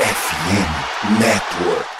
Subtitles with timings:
[0.00, 1.99] FM Network.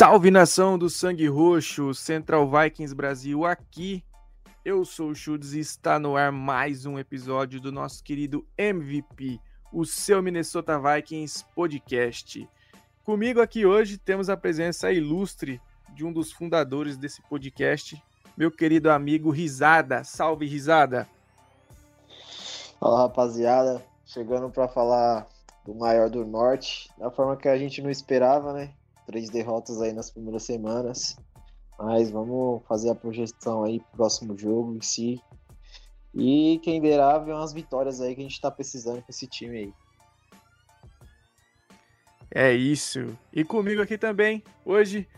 [0.00, 4.02] Salve nação do Sangue Roxo, Central Vikings Brasil aqui.
[4.64, 9.38] Eu sou o Chudes e está no ar mais um episódio do nosso querido MVP,
[9.70, 12.48] o seu Minnesota Vikings podcast.
[13.04, 15.60] Comigo aqui hoje temos a presença ilustre
[15.94, 18.02] de um dos fundadores desse podcast,
[18.34, 20.02] meu querido amigo Risada.
[20.02, 21.06] Salve Risada.
[22.80, 25.28] Fala rapaziada, chegando para falar
[25.62, 28.70] do maior do norte, da forma que a gente não esperava, né?
[29.10, 31.16] Três derrotas aí nas primeiras semanas.
[31.78, 35.20] Mas vamos fazer a projeção aí pro próximo jogo em si.
[36.14, 39.58] E quem dera ver umas vitórias aí que a gente tá precisando com esse time
[39.58, 39.74] aí.
[42.32, 43.16] É isso.
[43.32, 45.08] E comigo aqui também, hoje,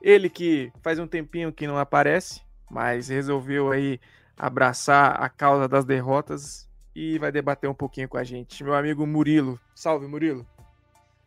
[0.00, 3.98] ele que faz um tempinho que não aparece, mas resolveu aí
[4.36, 8.62] abraçar a causa das derrotas e vai debater um pouquinho com a gente.
[8.62, 9.58] Meu amigo Murilo.
[9.74, 10.46] Salve, Murilo.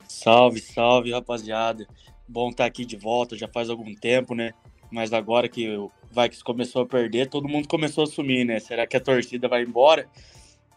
[0.07, 1.87] Salve, salve, rapaziada.
[2.27, 4.53] Bom estar tá aqui de volta, já faz algum tempo, né?
[4.91, 8.59] Mas agora que o Vikings começou a perder, todo mundo começou a sumir, né?
[8.59, 10.07] Será que a torcida vai embora?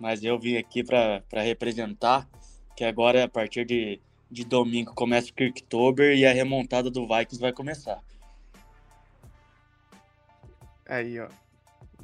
[0.00, 2.28] Mas eu vim aqui para representar,
[2.76, 7.40] que agora, a partir de, de domingo, começa o Kirktober e a remontada do Vikings
[7.40, 8.02] vai começar.
[10.88, 11.28] Aí, ó.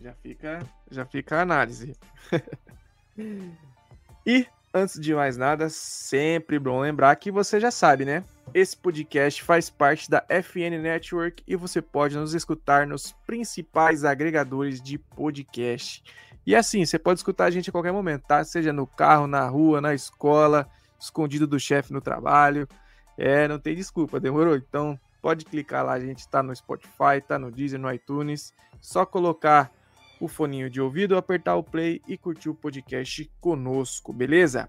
[0.03, 1.97] Já fica, já fica a análise.
[4.27, 8.25] e, antes de mais nada, sempre bom lembrar que você já sabe, né?
[8.55, 14.81] Esse podcast faz parte da FN Network e você pode nos escutar nos principais agregadores
[14.83, 16.03] de podcast.
[16.47, 18.45] E assim, você pode escutar a gente a qualquer momento, tá?
[18.45, 20.69] Seja no carro, na rua, na escola,
[21.01, 22.69] escondido do chefe no trabalho.
[23.17, 24.57] É, não tem desculpa, demorou?
[24.57, 28.53] Então pode clicar lá, a gente tá no Spotify, tá no Deezer, no iTunes.
[28.81, 29.71] Só colocar
[30.21, 34.69] o foninho de ouvido, apertar o play e curtir o podcast conosco, beleza?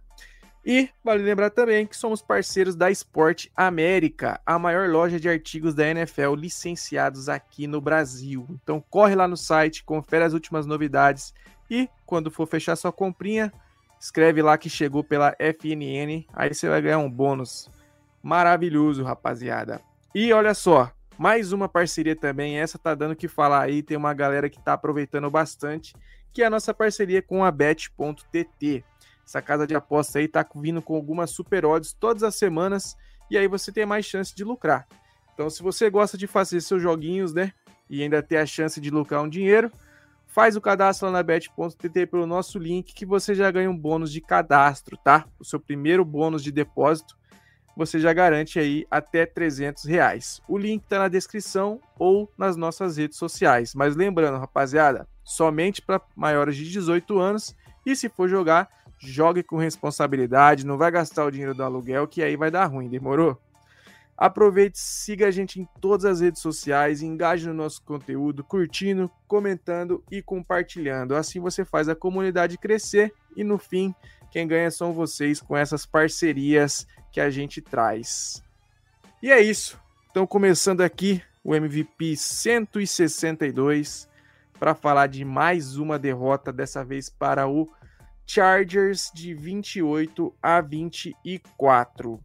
[0.66, 5.76] E vale lembrar também que somos parceiros da Sport América, a maior loja de artigos
[5.76, 8.48] da NFL licenciados aqui no Brasil.
[8.64, 11.34] Então corre lá no site, confere as últimas novidades
[11.70, 13.52] e quando for fechar sua comprinha,
[14.00, 17.70] escreve lá que chegou pela FNN, aí você vai ganhar um bônus
[18.22, 19.82] maravilhoso, rapaziada.
[20.16, 24.14] E olha só, mais uma parceria também, essa tá dando que falar aí, tem uma
[24.14, 25.94] galera que tá aproveitando bastante,
[26.32, 28.84] que é a nossa parceria com a bet.tt.
[29.26, 32.96] Essa casa de aposta aí tá vindo com algumas super odds todas as semanas
[33.30, 34.88] e aí você tem mais chance de lucrar.
[35.34, 37.52] Então, se você gosta de fazer seus joguinhos, né,
[37.90, 39.72] e ainda ter a chance de lucrar um dinheiro,
[40.28, 44.12] faz o cadastro lá na bet.tt pelo nosso link que você já ganha um bônus
[44.12, 45.26] de cadastro, tá?
[45.40, 47.16] O seu primeiro bônus de depósito
[47.76, 50.42] você já garante aí até 300 reais.
[50.48, 53.74] O link tá na descrição ou nas nossas redes sociais.
[53.74, 57.56] Mas lembrando, rapaziada, somente para maiores de 18 anos
[57.86, 58.70] e se for jogar
[59.04, 62.90] jogue com responsabilidade, não vai gastar o dinheiro do aluguel, que aí vai dar ruim,
[62.90, 63.40] demorou?
[64.16, 70.04] Aproveite, siga a gente em todas as redes sociais, engaje no nosso conteúdo, curtindo, comentando
[70.12, 71.16] e compartilhando.
[71.16, 73.94] Assim você faz a comunidade crescer e no fim,
[74.32, 78.44] quem ganha são vocês com essas parcerias que a gente traz.
[79.22, 79.80] E é isso.
[80.12, 84.08] Então, começando aqui o MVP 162
[84.60, 87.68] para falar de mais uma derrota, dessa vez para o
[88.26, 92.20] Chargers de 28 a 24.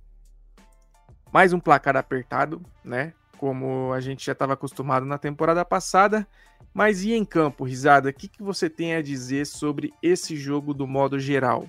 [1.33, 3.12] Mais um placar apertado, né?
[3.36, 6.27] Como a gente já estava acostumado na temporada passada.
[6.72, 8.09] Mas e em campo, Risada?
[8.09, 11.68] O que, que você tem a dizer sobre esse jogo do modo geral?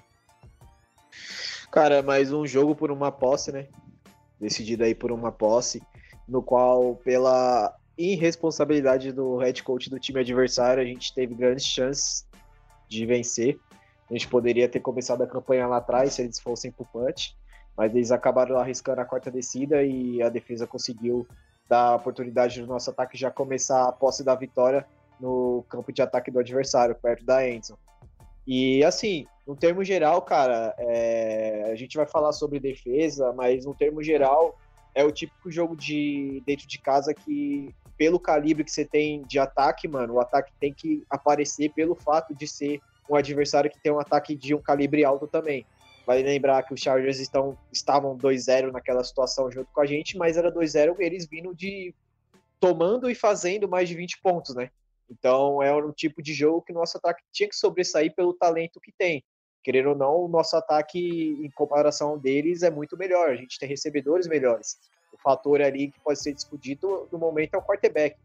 [1.71, 3.67] Cara, mais um jogo por uma posse, né?
[4.39, 5.81] Decidido aí por uma posse,
[6.27, 12.25] no qual, pela irresponsabilidade do head coach do time adversário, a gente teve grandes chances
[12.87, 13.59] de vencer.
[14.09, 17.37] A gente poderia ter começado a campanha lá atrás se eles fossem pro punch,
[17.77, 21.27] mas eles acabaram arriscando a quarta descida e a defesa conseguiu
[21.67, 24.85] dar a oportunidade do nosso ataque já começar a posse da vitória
[25.19, 27.77] no campo de ataque do adversário, perto da Enzo.
[28.47, 31.69] E assim, no termo geral, cara, é...
[31.71, 34.57] a gente vai falar sobre defesa, mas no termo geral
[34.95, 39.37] é o típico jogo de dentro de casa que, pelo calibre que você tem de
[39.37, 43.91] ataque, mano, o ataque tem que aparecer pelo fato de ser um adversário que tem
[43.91, 45.65] um ataque de um calibre alto também.
[46.05, 50.37] Vale lembrar que os Chargers estão, estavam 2-0 naquela situação junto com a gente, mas
[50.37, 51.93] era 2-0 eles vindo de
[52.59, 54.69] tomando e fazendo mais de 20 pontos, né?
[55.09, 58.79] Então é um tipo de jogo que o nosso ataque tinha que sobressair pelo talento
[58.79, 59.23] que tem.
[59.63, 63.29] Querendo ou não, o nosso ataque, em comparação deles, é muito melhor.
[63.29, 64.77] A gente tem recebedores melhores.
[65.11, 68.17] O fator ali que pode ser discutido no momento é o quarterback,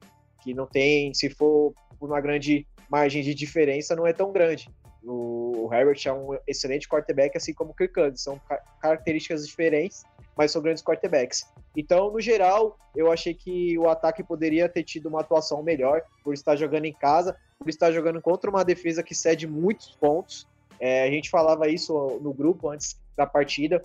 [0.42, 4.70] que não tem, se for uma grande margem de diferença, não é tão grande.
[5.02, 8.22] O Herbert é um excelente quarterback, assim como o Kirk Cousins.
[8.22, 8.40] São
[8.80, 10.04] características diferentes,
[10.36, 11.44] mas são grandes quarterbacks.
[11.76, 16.34] Então, no geral, eu achei que o ataque poderia ter tido uma atuação melhor por
[16.34, 20.46] estar jogando em casa, por estar jogando contra uma defesa que cede muitos pontos.
[20.78, 23.84] É, a gente falava isso no grupo antes da partida,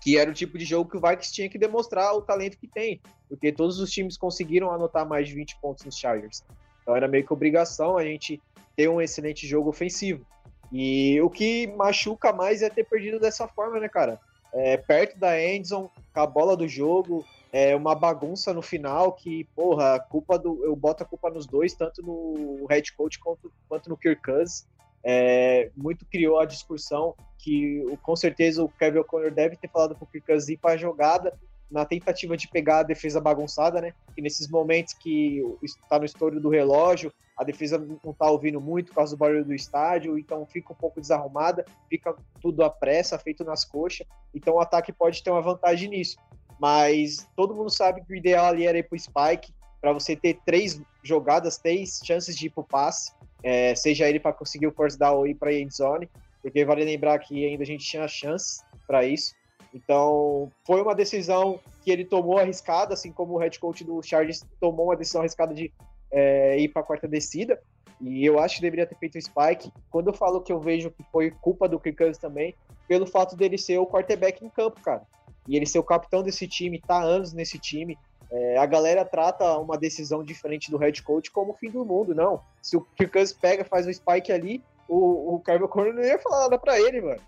[0.00, 2.68] que era o tipo de jogo que o Vikings tinha que demonstrar o talento que
[2.68, 6.44] tem, porque todos os times conseguiram anotar mais de 20 pontos nos Chargers.
[6.88, 8.40] Então era meio que obrigação a gente
[8.74, 10.24] ter um excelente jogo ofensivo.
[10.72, 14.18] E o que machuca mais é ter perdido dessa forma, né, cara?
[14.54, 19.44] É, perto da Endzone, com a bola do jogo, é uma bagunça no final que,
[19.54, 20.64] porra, culpa do.
[20.64, 24.66] Eu boto a culpa nos dois, tanto no head coach quanto, quanto no Kirk Cousins.
[25.04, 30.06] É, muito criou a discussão que com certeza o Kevin O'Connor deve ter falado pro
[30.06, 31.38] Kirk Cousins ir para a jogada
[31.70, 33.92] na tentativa de pegar a defesa bagunçada, né?
[34.16, 38.88] E nesses momentos que está no estouro do relógio, a defesa não está ouvindo muito
[38.88, 43.18] por causa do barulho do estádio, então fica um pouco desarrumada, fica tudo à pressa,
[43.18, 46.16] feito nas coxas, então o ataque pode ter uma vantagem nisso.
[46.58, 50.40] Mas todo mundo sabe que o ideal ali era ir pro Spike, para você ter
[50.44, 53.12] três jogadas, três chances de ir pro passe,
[53.42, 56.10] é, seja ele para conseguir o first down ou ir para a zone,
[56.42, 59.34] porque vale lembrar que ainda a gente tinha chance para isso.
[59.72, 64.44] Então, foi uma decisão que ele tomou arriscada, assim como o head coach do Chargers
[64.60, 65.72] tomou uma decisão arriscada de
[66.10, 67.60] é, ir para a quarta descida.
[68.00, 69.72] E eu acho que deveria ter feito o spike.
[69.90, 72.54] Quando eu falo que eu vejo que foi culpa do Kirk também,
[72.86, 75.02] pelo fato dele ser o quarterback em campo, cara.
[75.46, 77.98] E ele ser o capitão desse time, tá há anos nesse time.
[78.30, 82.14] É, a galera trata uma decisão diferente do head coach como o fim do mundo,
[82.14, 82.40] não.
[82.62, 86.42] Se o Kirk pega, faz o spike ali, o, o Carver Corner não ia falar
[86.42, 87.20] nada para ele, mano.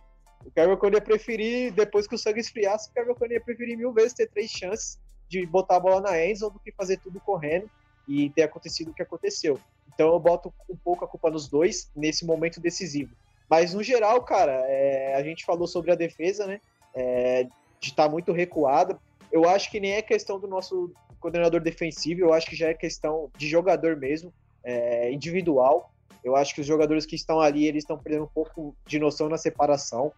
[0.45, 3.77] O Kevin O'Connor ia preferir, depois que o sangue esfriasse, o Kevin O'Connor ia preferir
[3.77, 4.99] mil vezes ter três chances
[5.29, 7.71] de botar a bola na endzone do que fazer tudo correndo
[8.09, 9.59] e ter acontecido o que aconteceu.
[9.95, 13.15] Então eu boto um pouco a culpa nos dois nesse momento decisivo.
[13.49, 16.61] Mas no geral, cara, é, a gente falou sobre a defesa, né?
[16.95, 17.45] É,
[17.79, 18.99] de estar tá muito recuada.
[19.31, 22.75] Eu acho que nem é questão do nosso coordenador defensivo, eu acho que já é
[22.75, 24.33] questão de jogador mesmo,
[24.65, 25.93] é, individual.
[26.23, 29.29] Eu acho que os jogadores que estão ali, eles estão perdendo um pouco de noção
[29.29, 30.13] na separação.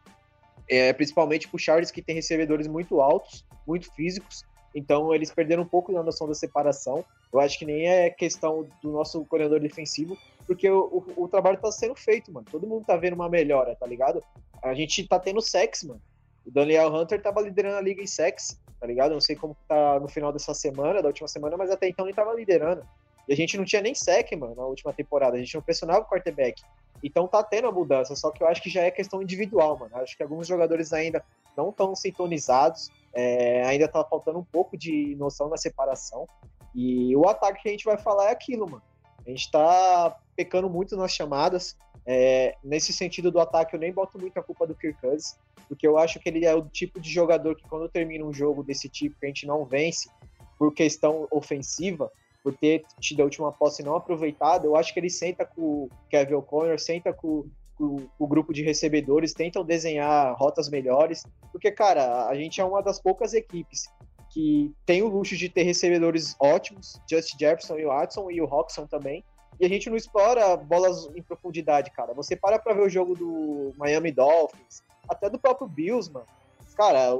[0.68, 4.44] É, principalmente pro Charles, que tem recebedores muito altos, muito físicos.
[4.74, 7.04] Então, eles perderam um pouco da noção da separação.
[7.32, 10.16] Eu acho que nem é questão do nosso coordenador defensivo,
[10.46, 12.46] porque o, o, o trabalho tá sendo feito, mano.
[12.50, 14.22] Todo mundo tá vendo uma melhora, tá ligado?
[14.62, 16.00] A gente tá tendo sex, mano.
[16.44, 19.10] O Daniel Hunter tava liderando a liga em sex, tá ligado?
[19.10, 22.06] Eu não sei como tá no final dessa semana, da última semana, mas até então
[22.06, 22.82] ele tava liderando.
[23.28, 25.36] E a gente não tinha nem sec, mano, na última temporada.
[25.36, 26.62] A gente não pressionava o quarterback.
[27.02, 29.96] Então tá tendo a mudança, só que eu acho que já é questão individual, mano.
[29.96, 31.24] Acho que alguns jogadores ainda
[31.56, 36.28] não estão sintonizados, é, ainda tá faltando um pouco de noção na separação.
[36.74, 38.82] E o ataque que a gente vai falar é aquilo, mano.
[39.26, 41.76] A gente tá pecando muito nas chamadas.
[42.04, 45.36] É, nesse sentido do ataque, eu nem boto muito a culpa do Kirk Cousins,
[45.68, 48.62] porque eu acho que ele é o tipo de jogador que quando termina um jogo
[48.62, 50.10] desse tipo que a gente não vence
[50.58, 52.10] por questão ofensiva,
[52.42, 55.90] por ter tido a última posse não aproveitada, eu acho que ele senta com o
[56.10, 57.46] Kevin O'Connor, senta com,
[57.76, 62.82] com, o grupo de recebedores, tentam desenhar rotas melhores, porque, cara, a gente é uma
[62.82, 63.88] das poucas equipes
[64.30, 68.46] que tem o luxo de ter recebedores ótimos, Justin Jefferson e o Watson e o
[68.46, 69.22] Roxon também,
[69.60, 72.14] e a gente não explora bolas em profundidade, cara.
[72.14, 76.26] Você para pra ver o jogo do Miami Dolphins, até do próprio Bills, mano.
[76.74, 77.14] Cara,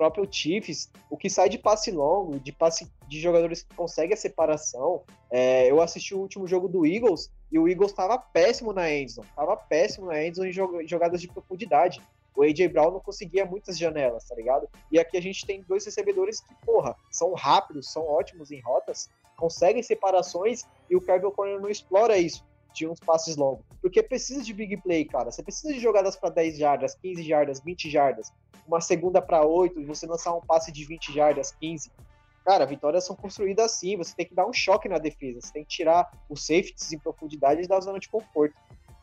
[0.00, 4.16] próprio Chiefs, o que sai de passe longo, de passe de jogadores que conseguem a
[4.16, 5.02] separação.
[5.30, 9.28] É, eu assisti o último jogo do Eagles e o Eagles estava péssimo na endzone,
[9.28, 12.00] estava péssimo na endzone em jogadas de profundidade.
[12.34, 14.66] O AJ Brown não conseguia muitas janelas, tá ligado?
[14.90, 19.10] E aqui a gente tem dois recebedores que, porra, são rápidos, são ótimos em rotas,
[19.36, 22.42] conseguem separações e o Kevin O'Connor não explora isso
[22.72, 23.66] de uns passes longos.
[23.82, 25.30] Porque precisa de big play, cara.
[25.30, 28.32] Você precisa de jogadas para 10 jardas, 15 jardas, 20 jardas
[28.70, 31.90] uma segunda para oito, você lançar um passe de 20 jardas, 15.
[32.44, 35.64] Cara, vitórias são construídas assim, você tem que dar um choque na defesa, você tem
[35.64, 38.54] que tirar os safeties em profundidade da zona de conforto.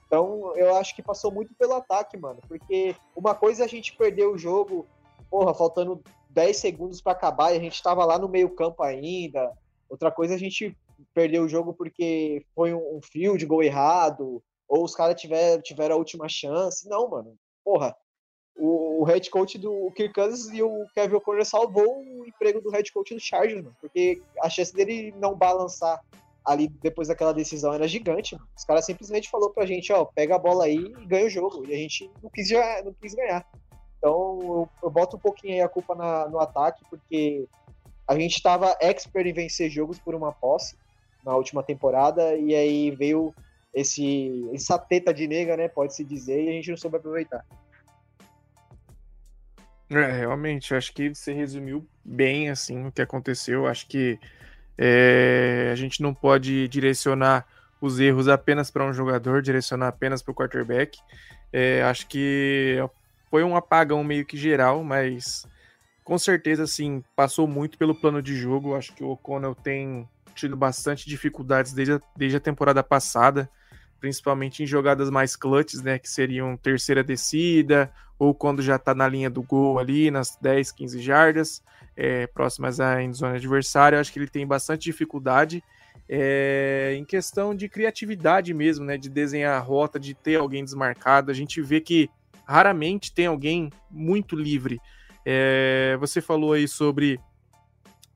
[0.05, 2.39] Então, eu acho que passou muito pelo ataque, mano.
[2.47, 4.87] Porque uma coisa é a gente perder o jogo,
[5.29, 9.51] porra, faltando 10 segundos para acabar e a gente tava lá no meio-campo ainda.
[9.89, 10.75] Outra coisa é a gente
[11.13, 15.95] perder o jogo porque foi um, um field gol errado, ou os caras tiveram, tiveram
[15.95, 16.87] a última chance.
[16.87, 17.35] Não, mano.
[17.63, 17.93] Porra,
[18.57, 22.69] o, o head coach do Kirk Cousins e o Kevin O'Connor salvou o emprego do
[22.71, 26.03] head coach do Chargers, mano, porque a chance dele não balançar
[26.43, 28.35] ali depois daquela decisão era gigante.
[28.35, 28.47] Mano.
[28.55, 31.65] Os caras simplesmente falou pra gente, ó, pega a bola aí e ganha o jogo.
[31.67, 32.49] E a gente não quis,
[32.83, 33.45] não quis ganhar.
[33.97, 37.47] Então eu, eu boto um pouquinho aí a culpa na, no ataque, porque
[38.07, 40.77] a gente estava expert em vencer jogos por uma posse
[41.25, 43.33] na última temporada, e aí veio
[43.73, 47.45] esse essa teta de nega, né, pode-se dizer, e a gente não soube aproveitar.
[49.89, 53.65] É, realmente, acho que você resumiu bem assim o que aconteceu.
[53.65, 54.19] Acho que
[54.77, 57.45] é, a gente não pode direcionar
[57.79, 60.99] os erros apenas para um jogador, direcionar apenas para o quarterback.
[61.53, 62.77] É, acho que
[63.29, 65.47] foi um apagão meio que geral, mas
[66.03, 68.75] com certeza, assim, passou muito pelo plano de jogo.
[68.75, 73.49] Acho que o O'Connell tem tido bastante dificuldades desde a, desde a temporada passada,
[73.99, 79.07] principalmente em jogadas mais clutches, né, que seriam terceira descida, ou quando já está na
[79.07, 81.63] linha do gol ali, nas 10, 15 jardas
[81.95, 83.99] é, próximas à zona adversária.
[83.99, 85.63] Acho que ele tem bastante dificuldade
[86.07, 88.97] é, em questão de criatividade mesmo, né?
[88.97, 91.31] De desenhar a rota, de ter alguém desmarcado.
[91.31, 92.09] A gente vê que
[92.45, 94.79] raramente tem alguém muito livre.
[95.25, 97.19] É, você falou aí sobre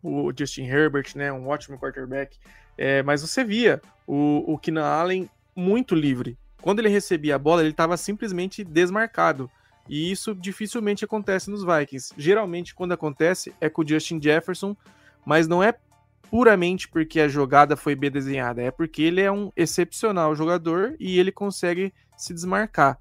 [0.01, 1.31] o Justin Herbert, né?
[1.33, 2.38] Um ótimo quarterback.
[2.77, 6.38] É, mas você via o, o Keenan Allen muito livre.
[6.62, 9.50] Quando ele recebia a bola, ele estava simplesmente desmarcado.
[9.89, 12.13] E isso dificilmente acontece nos Vikings.
[12.17, 14.75] Geralmente, quando acontece, é com o Justin Jefferson,
[15.25, 15.74] mas não é
[16.29, 21.20] puramente porque a jogada foi bem desenhada, é porque ele é um excepcional jogador e
[21.20, 22.98] ele consegue se desmarcar.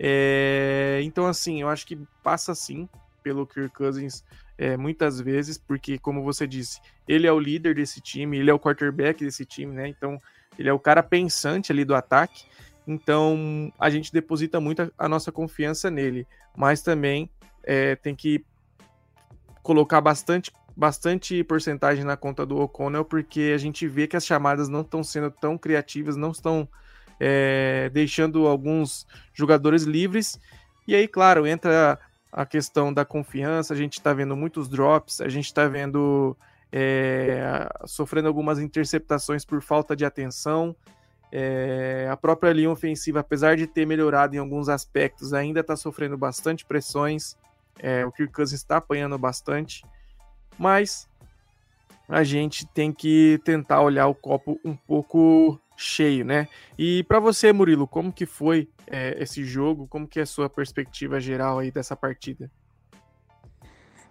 [0.00, 1.00] É...
[1.04, 2.88] Então, assim, eu acho que passa sim
[3.22, 4.24] pelo Kirk Cousins
[4.58, 8.54] é, muitas vezes, porque, como você disse, ele é o líder desse time, ele é
[8.54, 9.88] o quarterback desse time, né?
[9.88, 10.20] Então,
[10.58, 12.44] ele é o cara pensante ali do ataque.
[12.86, 17.28] Então a gente deposita muito a, nossa confiança nele, mas também
[17.64, 18.44] é, tem que
[19.62, 24.68] colocar bastante, bastante porcentagem na conta do O'Connell, porque a gente vê que as chamadas
[24.68, 26.68] não estão sendo tão criativas, não estão
[27.18, 30.38] é, deixando alguns jogadores livres.
[30.86, 31.98] E aí, claro, entra
[32.30, 36.36] a questão da confiança, a gente está vendo muitos drops, a gente está vendo
[36.78, 40.76] é, sofrendo algumas interceptações por falta de atenção.
[41.32, 46.18] É, a própria linha ofensiva, apesar de ter melhorado em alguns aspectos, ainda está sofrendo
[46.18, 47.34] bastante pressões.
[47.78, 49.86] É, o Kirk Cousins está apanhando bastante,
[50.58, 51.08] mas
[52.06, 56.46] a gente tem que tentar olhar o copo um pouco cheio, né?
[56.78, 59.86] E para você, Murilo, como que foi é, esse jogo?
[59.88, 62.50] Como que é a sua perspectiva geral aí dessa partida?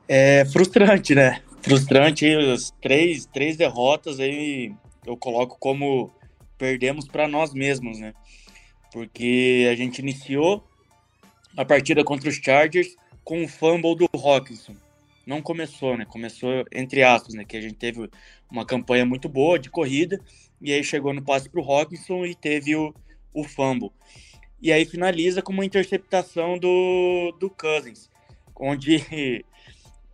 [0.07, 1.41] É frustrante, né?
[1.65, 4.71] Frustrante, as três, três derrotas aí
[5.03, 6.13] eu coloco como
[6.59, 8.13] perdemos para nós mesmos, né?
[8.93, 10.63] Porque a gente iniciou
[11.57, 14.75] a partida contra os Chargers com o fumble do Hawkinson.
[15.25, 16.05] Não começou, né?
[16.05, 17.43] Começou entre aspas, né?
[17.43, 18.11] Que a gente teve
[18.47, 20.21] uma campanha muito boa de corrida
[20.61, 22.93] e aí chegou no passe para o Hawkinson e teve o,
[23.33, 23.89] o fumble.
[24.61, 28.07] E aí finaliza com uma interceptação do, do Cousins,
[28.55, 29.43] onde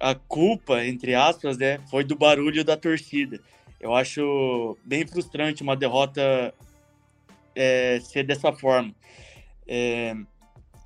[0.01, 3.39] a culpa, entre aspas, né, foi do barulho da torcida.
[3.79, 6.53] Eu acho bem frustrante uma derrota
[7.55, 8.93] é, ser dessa forma.
[9.67, 10.15] É,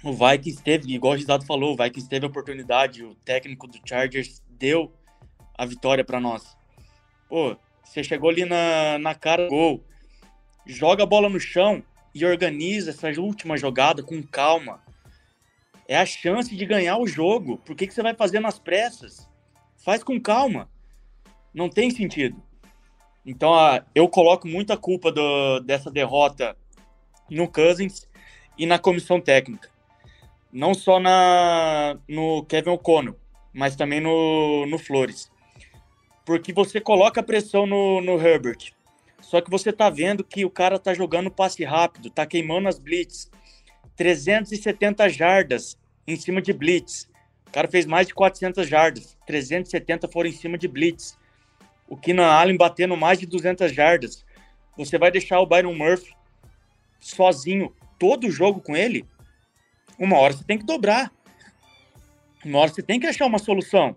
[0.03, 3.79] o Vikings teve, igual o Gisado falou, o Vikings teve a oportunidade, o técnico do
[3.85, 4.93] Chargers deu
[5.57, 6.55] a vitória para nós.
[7.29, 9.81] Pô, você chegou ali na, na cara gol,
[10.65, 11.81] joga a bola no chão
[12.13, 14.83] e organiza essa última jogada com calma.
[15.87, 17.57] É a chance de ganhar o jogo.
[17.57, 19.29] Por que, que você vai fazer nas pressas?
[19.77, 20.69] Faz com calma.
[21.53, 22.41] Não tem sentido.
[23.25, 23.53] Então,
[23.93, 26.55] eu coloco muita culpa do, dessa derrota
[27.29, 28.07] no Cousins
[28.57, 29.69] e na comissão técnica.
[30.51, 33.19] Não só na, no Kevin O'Connell,
[33.53, 35.31] mas também no, no Flores.
[36.25, 38.73] Porque você coloca pressão no, no Herbert.
[39.21, 42.77] Só que você tá vendo que o cara tá jogando passe rápido, tá queimando as
[42.77, 43.29] blitz.
[43.95, 47.09] 370 jardas em cima de blitz.
[47.47, 49.17] O cara fez mais de 400 jardas.
[49.25, 51.17] 370 foram em cima de blitz
[51.87, 54.25] o Keenan Allen batendo mais de 200 jardas.
[54.77, 56.13] Você vai deixar o Byron Murphy
[56.99, 59.05] sozinho todo jogo com ele?
[59.97, 61.11] Uma hora você tem que dobrar.
[62.43, 63.95] Uma hora você tem que achar uma solução.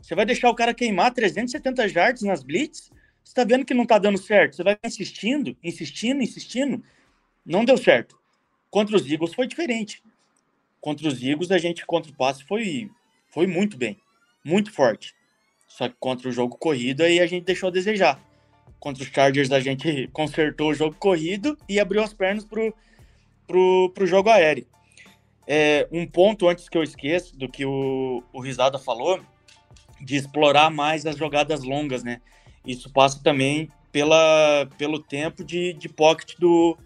[0.00, 2.90] Você vai deixar o cara queimar 370 jardas nas blitz?
[3.24, 4.56] Você tá vendo que não tá dando certo.
[4.56, 6.82] Você vai insistindo, insistindo, insistindo.
[7.44, 8.19] Não deu certo.
[8.70, 10.02] Contra os Eagles foi diferente.
[10.80, 12.90] Contra os Eagles, a gente, contra o passe, foi,
[13.28, 13.98] foi muito bem.
[14.44, 15.14] Muito forte.
[15.68, 18.20] Só que contra o jogo corrido, aí a gente deixou a desejar.
[18.78, 22.74] Contra os Chargers, a gente consertou o jogo corrido e abriu as pernas pro,
[23.46, 24.66] pro, pro jogo aéreo.
[25.46, 29.20] É, um ponto antes que eu esqueça do que o, o Risada falou,
[30.00, 32.20] de explorar mais as jogadas longas, né?
[32.64, 36.78] Isso passa também pela, pelo tempo de, de pocket do,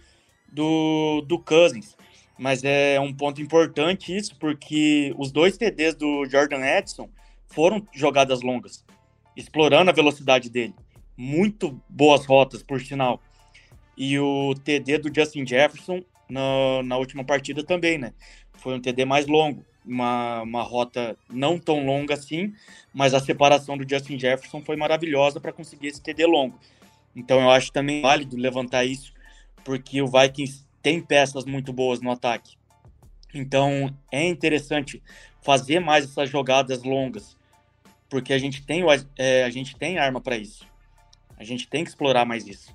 [0.54, 1.96] do, do Cousins.
[2.38, 7.08] Mas é um ponto importante isso, porque os dois TDs do Jordan Edson
[7.46, 8.84] foram jogadas longas,
[9.37, 10.75] explorando a velocidade dele.
[11.16, 13.20] Muito boas rotas, por sinal.
[13.96, 18.12] E o TD do Justin Jefferson na, na última partida também, né?
[18.54, 22.52] Foi um TD mais longo, uma, uma rota não tão longa assim,
[22.92, 26.58] mas a separação do Justin Jefferson foi maravilhosa para conseguir esse TD longo.
[27.14, 29.13] Então eu acho também válido levantar isso,
[29.64, 32.56] porque o Vikings tem peças muito boas no ataque.
[33.33, 35.02] Então é interessante
[35.42, 37.37] fazer mais essas jogadas longas,
[38.09, 38.83] porque a gente tem,
[39.18, 40.66] é, a gente tem arma para isso.
[41.37, 42.75] A gente tem que explorar mais isso.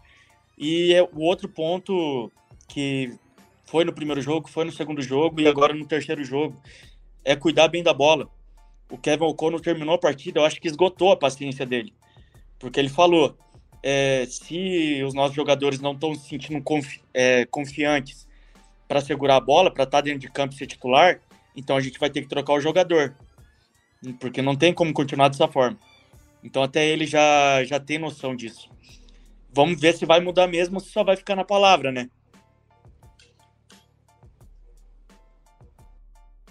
[0.58, 2.31] E é o outro ponto
[2.67, 3.13] que
[3.65, 6.60] foi no primeiro jogo, foi no segundo jogo e agora no terceiro jogo
[7.24, 8.29] é cuidar bem da bola.
[8.91, 11.93] O Kevin O'Connell terminou a partida, eu acho que esgotou a paciência dele,
[12.58, 13.38] porque ele falou:
[13.81, 18.27] é, se os nossos jogadores não estão se sentindo confi é, confiantes
[18.88, 21.21] para segurar a bola, para estar tá dentro de campo e ser titular,
[21.55, 23.15] então a gente vai ter que trocar o jogador,
[24.19, 25.77] porque não tem como continuar dessa forma.
[26.43, 28.69] Então até ele já, já tem noção disso.
[29.53, 32.09] Vamos ver se vai mudar mesmo ou se só vai ficar na palavra, né?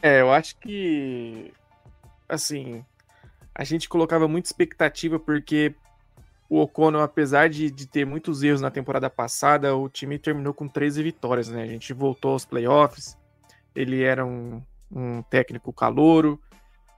[0.00, 1.52] É, eu acho que
[2.28, 2.84] assim,
[3.54, 5.74] a gente colocava muita expectativa porque
[6.48, 10.66] o O'Connell, apesar de, de ter muitos erros na temporada passada, o time terminou com
[10.66, 11.62] 13 vitórias, né?
[11.62, 13.18] A gente voltou aos playoffs,
[13.74, 16.40] ele era um, um técnico calouro,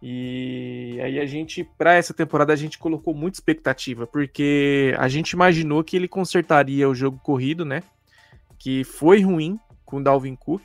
[0.02, 5.33] e aí a gente, para essa temporada, a gente colocou muita expectativa, porque a gente
[5.33, 7.82] imaginou que ele consertaria o jogo corrido, né?
[8.58, 10.63] Que foi ruim com o Dalvin Cook,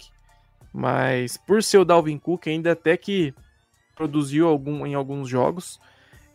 [0.72, 3.34] mas por ser o Dalvin Cook, ainda até que
[3.96, 5.80] produziu algum, em alguns jogos,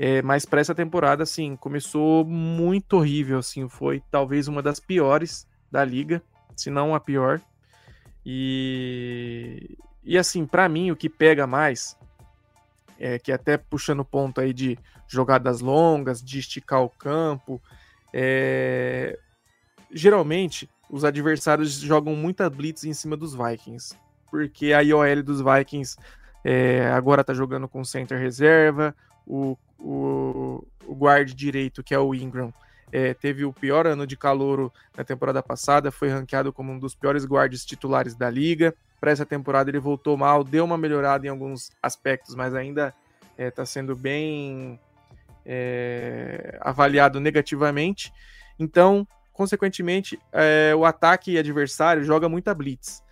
[0.02, 5.46] é, mas para essa temporada, assim, começou muito horrível, assim, foi talvez uma das piores
[5.70, 6.22] da liga,
[6.56, 7.38] se não a pior.
[8.24, 11.98] E, e assim, para mim, o que pega mais,
[12.98, 17.60] é que até puxando o ponto aí de jogadas longas, de esticar o campo,
[18.10, 19.18] é...
[19.92, 23.94] geralmente os adversários jogam muita blitz em cima dos Vikings,
[24.30, 25.98] porque a IOL dos Vikings
[26.42, 32.14] é, agora tá jogando com center reserva, o o, o guard direito, que é o
[32.14, 32.52] Ingram,
[32.92, 36.94] é, teve o pior ano de calouro na temporada passada, foi ranqueado como um dos
[36.94, 38.74] piores guards titulares da liga.
[39.00, 42.94] Para essa temporada ele voltou mal, deu uma melhorada em alguns aspectos, mas ainda
[43.30, 44.78] está é, tá sendo bem
[45.46, 48.12] é, avaliado negativamente.
[48.58, 53.02] Então, consequentemente, é, o ataque adversário joga muita blitz.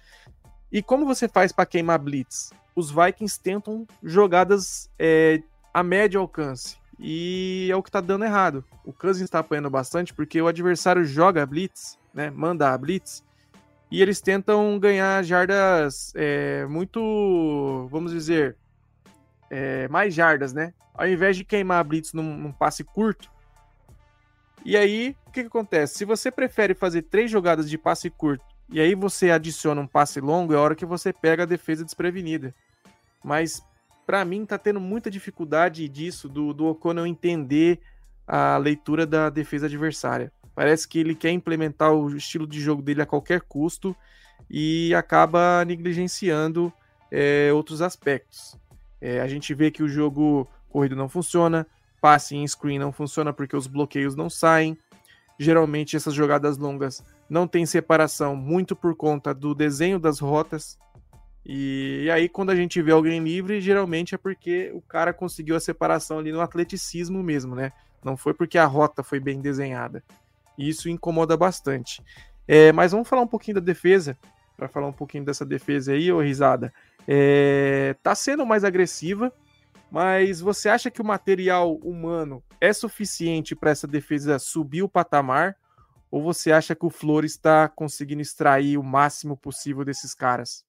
[0.71, 2.51] E como você faz para queimar blitz?
[2.77, 6.77] Os Vikings tentam jogadas é, a médio alcance.
[6.99, 8.65] E é o que tá dando errado.
[8.85, 12.31] O Cousins está apanhando bastante porque o adversário joga blitz, né?
[12.31, 13.23] Manda a blitz.
[13.91, 18.57] E eles tentam ganhar jardas é, muito, vamos dizer,
[19.51, 20.75] é, mais jardas, né?
[20.93, 23.31] Ao invés de queimar a blitz num, num passe curto.
[24.65, 25.95] E aí, o que, que acontece?
[25.95, 30.21] Se você prefere fazer três jogadas de passe curto e aí você adiciona um passe
[30.21, 32.55] longo, é a hora que você pega a defesa desprevenida.
[33.25, 33.63] Mas
[34.09, 37.79] para mim tá tendo muita dificuldade disso do, do O'Connell entender
[38.27, 40.33] a leitura da defesa adversária.
[40.55, 43.95] Parece que ele quer implementar o estilo de jogo dele a qualquer custo
[44.49, 46.73] e acaba negligenciando
[47.11, 48.59] é, outros aspectos.
[48.99, 51.67] É, a gente vê que o jogo corrido não funciona,
[52.01, 54.79] passe em screen não funciona porque os bloqueios não saem.
[55.39, 60.79] Geralmente essas jogadas longas não têm separação, muito por conta do desenho das rotas.
[61.45, 65.57] E, e, aí, quando a gente vê alguém livre, geralmente é porque o cara conseguiu
[65.57, 67.73] a separação ali no atleticismo mesmo, né?
[68.05, 70.03] Não foi porque a rota foi bem desenhada.
[70.57, 72.03] E isso incomoda bastante.
[72.47, 74.17] É, mas vamos falar um pouquinho da defesa,
[74.57, 76.73] para falar um pouquinho dessa defesa aí, ô Risada.
[77.07, 79.33] É, tá sendo mais agressiva,
[79.91, 85.57] mas você acha que o material humano é suficiente para essa defesa subir o patamar?
[86.11, 90.68] Ou você acha que o Flores está conseguindo extrair o máximo possível desses caras?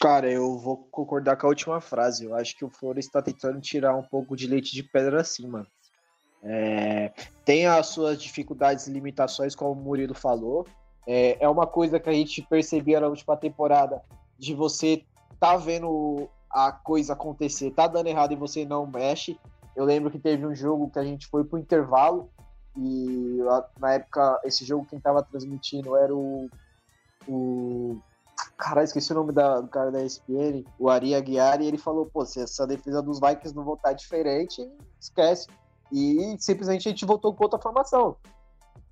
[0.00, 2.24] Cara, eu vou concordar com a última frase.
[2.24, 5.66] Eu acho que o Flores está tentando tirar um pouco de leite de pedra mano.
[6.42, 7.12] É,
[7.44, 10.66] tem as suas dificuldades e limitações, como o Murilo falou.
[11.06, 14.02] É, é uma coisa que a gente percebia na última temporada,
[14.38, 15.02] de você
[15.40, 19.38] tá vendo a coisa acontecer, tá dando errado e você não mexe.
[19.74, 22.30] Eu lembro que teve um jogo que a gente foi pro intervalo
[22.76, 23.38] e
[23.78, 26.48] na época esse jogo quem tava transmitindo era o,
[27.26, 27.98] o
[28.56, 32.06] Caralho, esqueci o nome da, do cara da ESPN, o Ari Aguiar, e ele falou,
[32.06, 34.66] pô, se essa defesa dos Vikings não voltar diferente,
[34.98, 35.46] esquece.
[35.92, 38.16] E simplesmente a gente voltou com outra formação.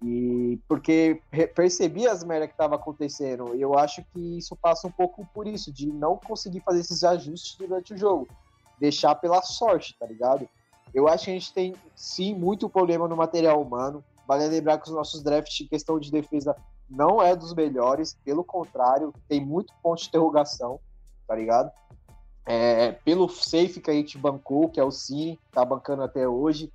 [0.02, 1.22] E porque
[1.54, 3.54] percebi as merdas que estavam acontecendo.
[3.54, 7.02] E eu acho que isso passa um pouco por isso, de não conseguir fazer esses
[7.02, 8.28] ajustes durante o jogo.
[8.78, 10.46] Deixar pela sorte, tá ligado?
[10.92, 14.04] Eu acho que a gente tem sim muito problema no material humano.
[14.28, 16.54] Vale lembrar que os nossos drafts em questão de defesa
[16.94, 20.78] não é dos melhores, pelo contrário, tem muito ponto de interrogação,
[21.26, 21.70] tá ligado?
[22.46, 26.72] É, pelo safe que a gente bancou, que é o Cine, tá bancando até hoje,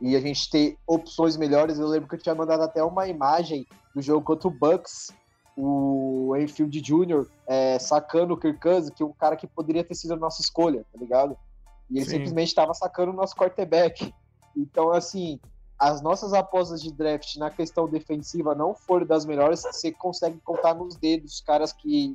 [0.00, 1.78] e a gente ter opções melhores.
[1.78, 5.10] Eu lembro que eu tinha mandado até uma imagem do jogo contra o Bucks,
[5.56, 7.26] o Enfield Jr.
[7.46, 10.40] É, sacando o Kirk Cousins, que é um cara que poderia ter sido a nossa
[10.40, 11.36] escolha, tá ligado?
[11.90, 12.12] E ele Sim.
[12.12, 14.14] simplesmente estava sacando o nosso quarterback.
[14.56, 15.38] Então, assim,
[15.80, 20.74] as nossas apostas de draft na questão defensiva não foram das melhores, você consegue contar
[20.74, 22.14] nos dedos os caras que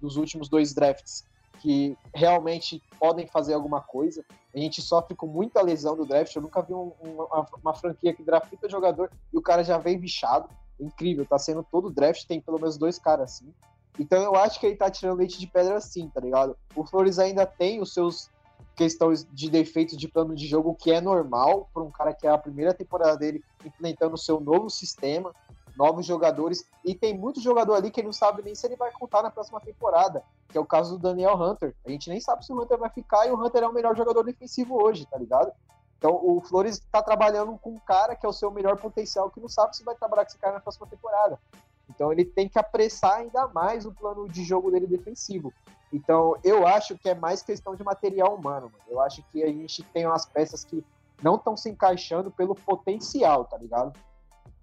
[0.00, 1.24] nos últimos dois drafts
[1.60, 4.24] que realmente podem fazer alguma coisa.
[4.54, 6.36] A gente sofre com muita lesão do draft.
[6.36, 9.98] Eu nunca vi um, uma, uma, franquia que drafta jogador e o cara já vem
[9.98, 10.48] bichado.
[10.78, 13.52] Incrível, tá sendo todo draft, tem pelo menos dois caras assim.
[13.98, 16.56] Então eu acho que ele tá tirando leite de pedra assim, tá ligado?
[16.76, 18.28] O Flores ainda tem os seus
[18.74, 22.30] questões de defeitos de plano de jogo, que é normal para um cara que é
[22.30, 25.32] a primeira temporada dele implementando o seu novo sistema,
[25.76, 29.22] novos jogadores, e tem muito jogador ali que não sabe nem se ele vai contar
[29.22, 31.74] na próxima temporada, que é o caso do Daniel Hunter.
[31.84, 33.96] A gente nem sabe se o Hunter vai ficar e o Hunter é o melhor
[33.96, 35.52] jogador defensivo hoje, tá ligado?
[35.98, 39.40] Então o Flores está trabalhando com um cara que é o seu melhor potencial, que
[39.40, 41.40] não sabe se vai trabalhar com esse cara na próxima temporada.
[41.88, 45.52] Então ele tem que apressar ainda mais o plano de jogo dele defensivo.
[45.94, 48.84] Então, eu acho que é mais questão de material humano, mano.
[48.88, 50.84] Eu acho que a gente tem umas peças que
[51.22, 53.96] não estão se encaixando pelo potencial, tá ligado?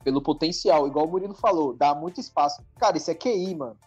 [0.03, 2.61] Pelo potencial, igual o Murilo falou, dá muito espaço.
[2.77, 3.77] Cara, isso é QI, mano.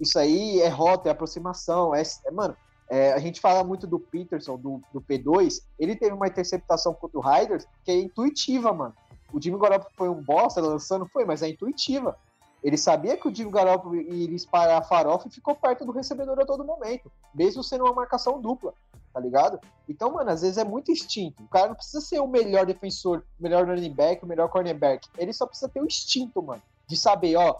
[0.00, 2.56] Isso aí é rota, é aproximação, é, é mano.
[2.88, 7.18] É, a gente fala muito do Peterson, do, do P2, ele teve uma interceptação contra
[7.18, 8.94] o Riders que é intuitiva, mano.
[9.30, 12.16] O Jimmy Garoppolo foi um bosta lançando, foi, mas é intuitiva.
[12.62, 16.38] Ele sabia que o Jimmy Garoppolo iria espalhar a farofa e ficou perto do recebedor
[16.40, 18.74] a todo momento, mesmo sendo uma marcação dupla,
[19.14, 19.58] tá ligado?
[19.88, 21.42] Então, mano, às vezes é muito instinto.
[21.42, 25.08] O cara não precisa ser o melhor defensor, o melhor running back, o melhor cornerback.
[25.16, 27.56] Ele só precisa ter o instinto, mano, de saber, ó,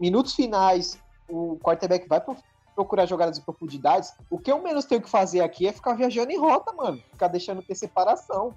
[0.00, 2.22] minutos finais, o quarterback vai
[2.74, 4.12] procurar jogadas de profundidades.
[4.30, 6.98] O que eu menos tenho que fazer aqui é ficar viajando em rota, mano.
[7.10, 8.54] Ficar deixando ter separação,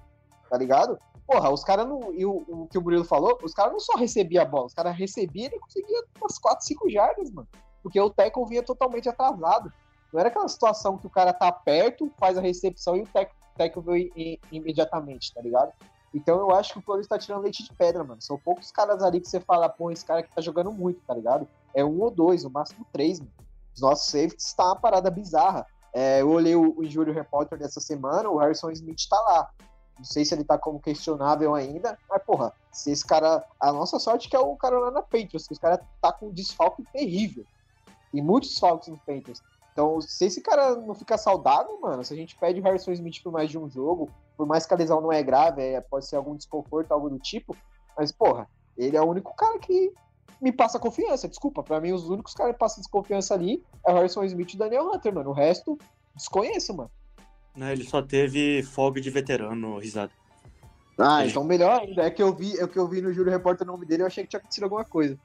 [0.48, 0.98] tá ligado?
[1.26, 2.12] Porra, os caras não.
[2.14, 4.74] E o, o, que o Murilo falou, os caras não só recebiam a bola, os
[4.74, 7.48] caras recebiam e conseguiam umas 4, 5 jardas, mano.
[7.82, 9.72] Porque o tackle vinha totalmente atrasado.
[10.12, 13.08] Não era aquela situação que o cara tá perto, faz a recepção e o
[13.56, 15.72] tackle veio imediatamente, tá ligado?
[16.14, 18.22] Então eu acho que o Flores tá tirando leite de pedra, mano.
[18.22, 21.14] São poucos caras ali que você fala, pô, esse cara que tá jogando muito, tá
[21.14, 21.46] ligado?
[21.74, 23.32] É um ou dois, no máximo três, mano.
[23.74, 25.66] Os nossos safeties tá uma parada bizarra.
[25.92, 29.50] É, eu olhei o, o Injury Reporter dessa semana, o Harrison Smith tá lá.
[29.98, 33.44] Não sei se ele tá como questionável ainda, mas, porra, se esse cara.
[33.60, 36.32] A nossa sorte é que é o Carolina Panthers, que os caras tá com um
[36.32, 37.44] desfalque terrível.
[38.14, 39.42] E muitos desfalques no Panthers.
[39.72, 43.22] Então, se esse cara não ficar saudável, mano, se a gente pede o Harrison Smith
[43.22, 46.06] por mais de um jogo, por mais que a lesão não é grave, é, pode
[46.06, 47.56] ser algum desconforto, algo do tipo,
[47.96, 49.92] mas, porra, ele é o único cara que
[50.40, 51.28] me passa confiança.
[51.28, 54.56] Desculpa, para mim, os únicos caras que passam desconfiança ali é o Harrison Smith e
[54.56, 55.30] o Daniel Hunter, mano.
[55.30, 55.76] O resto,
[56.14, 56.90] desconheço, mano.
[57.58, 60.12] Né, ele só teve folga de veterano, risada.
[60.96, 62.02] Ah, então melhor ainda.
[62.02, 64.06] É que eu vi, é que eu vi no Júlio Repórter o nome dele, eu
[64.06, 65.18] achei que tinha acontecido alguma coisa.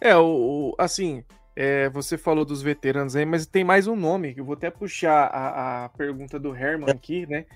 [0.00, 1.22] É, o, o assim,
[1.54, 4.34] é, você falou dos veteranos aí, mas tem mais um nome.
[4.36, 7.46] Eu vou até puxar a, a pergunta do Herman aqui, né?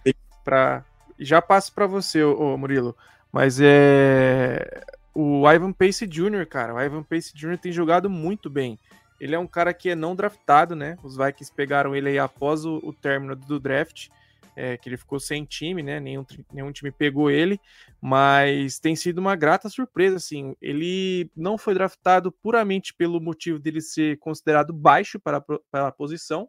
[0.44, 0.84] Pra,
[1.18, 2.96] já passo para você, ô, Murilo.
[3.32, 6.74] Mas é o Ivan Pace Jr., cara.
[6.74, 7.58] O Ivan Pace Jr.
[7.58, 8.78] tem jogado muito bem.
[9.20, 10.96] Ele é um cara que é não draftado, né?
[11.02, 14.08] Os Vikings pegaram ele aí após o, o término do draft,
[14.56, 16.00] é, que ele ficou sem time, né?
[16.00, 17.60] Nenhum, nenhum time pegou ele,
[18.00, 20.56] mas tem sido uma grata surpresa, assim.
[20.60, 26.48] Ele não foi draftado puramente pelo motivo dele ser considerado baixo para, para a posição,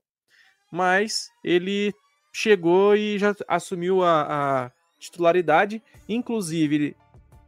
[0.72, 1.94] mas ele
[2.34, 6.96] chegou e já assumiu a, a titularidade, inclusive,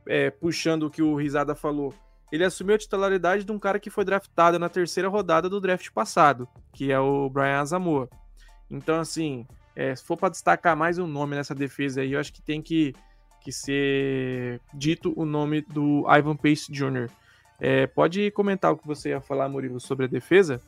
[0.08, 1.94] é, puxando o que o Risada falou,
[2.34, 5.91] ele assumiu a titularidade de um cara que foi draftado na terceira rodada do draft
[5.91, 8.10] passado, que é o Brian Asamoah.
[8.72, 12.34] Então, assim, é, se for para destacar mais um nome nessa defesa aí, eu acho
[12.34, 12.96] que tem que,
[13.39, 17.08] que ser dito o nome do Ivan Pace Jr.
[17.60, 20.60] É, pode comentar o que você ia falar, Murilo, sobre a defesa?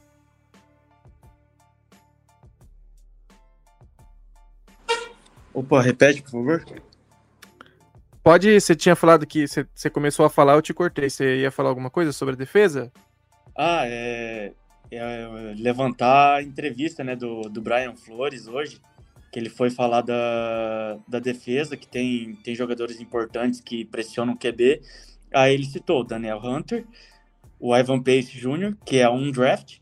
[5.51, 6.63] Opa, repete, por favor.
[8.25, 11.11] Pode, você tinha falado que você, você começou a falar, eu te cortei.
[11.11, 12.91] Você ia falar alguma coisa sobre a defesa?
[13.55, 14.51] Ah, é,
[14.89, 18.81] é levantar a entrevista né, do, do Brian Flores hoje,
[19.31, 24.39] que ele foi falar da, da defesa, que tem, tem jogadores importantes que pressionam o
[24.39, 24.81] QB.
[25.31, 26.83] Aí ele citou o Daniel Hunter,
[27.59, 29.77] o Ivan Pace Jr., que é um draft,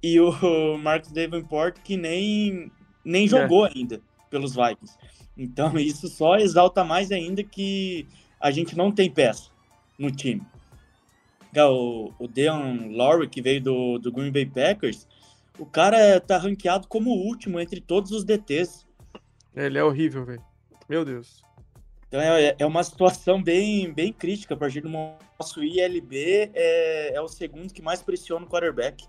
[0.00, 0.32] e o
[0.78, 2.70] Marcus Davenport, que nem,
[3.04, 3.72] nem jogou é.
[3.74, 4.96] ainda pelos Vikings.
[5.36, 8.06] Então isso só exalta mais ainda que
[8.40, 9.50] a gente não tem peça
[9.98, 10.42] no time.
[11.56, 15.06] O, o Deon Lowry, que veio do, do Green Bay Packers,
[15.58, 18.84] o cara tá ranqueado como o último entre todos os DTs.
[19.54, 20.42] Ele é horrível, velho.
[20.88, 21.44] Meu Deus.
[22.08, 24.54] Então é, é uma situação bem, bem crítica.
[24.54, 29.06] A partir do nosso ILB, é, é o segundo que mais pressiona o quarterback.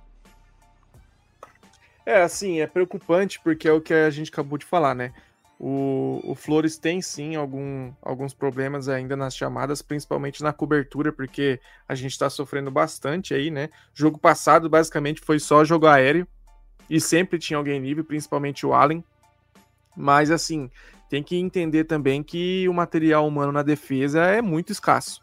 [2.06, 5.12] É, assim, é preocupante porque é o que a gente acabou de falar, né?
[5.60, 11.60] O, o Flores tem sim algum, alguns problemas ainda nas chamadas, principalmente na cobertura, porque
[11.88, 13.70] a gente está sofrendo bastante aí, né?
[13.94, 16.28] Jogo passado, basicamente, foi só jogo aéreo
[16.90, 19.04] e sempre tinha alguém livre, principalmente o Allen.
[19.96, 20.70] Mas, assim,
[21.10, 25.22] tem que entender também que o material humano na defesa é muito escasso.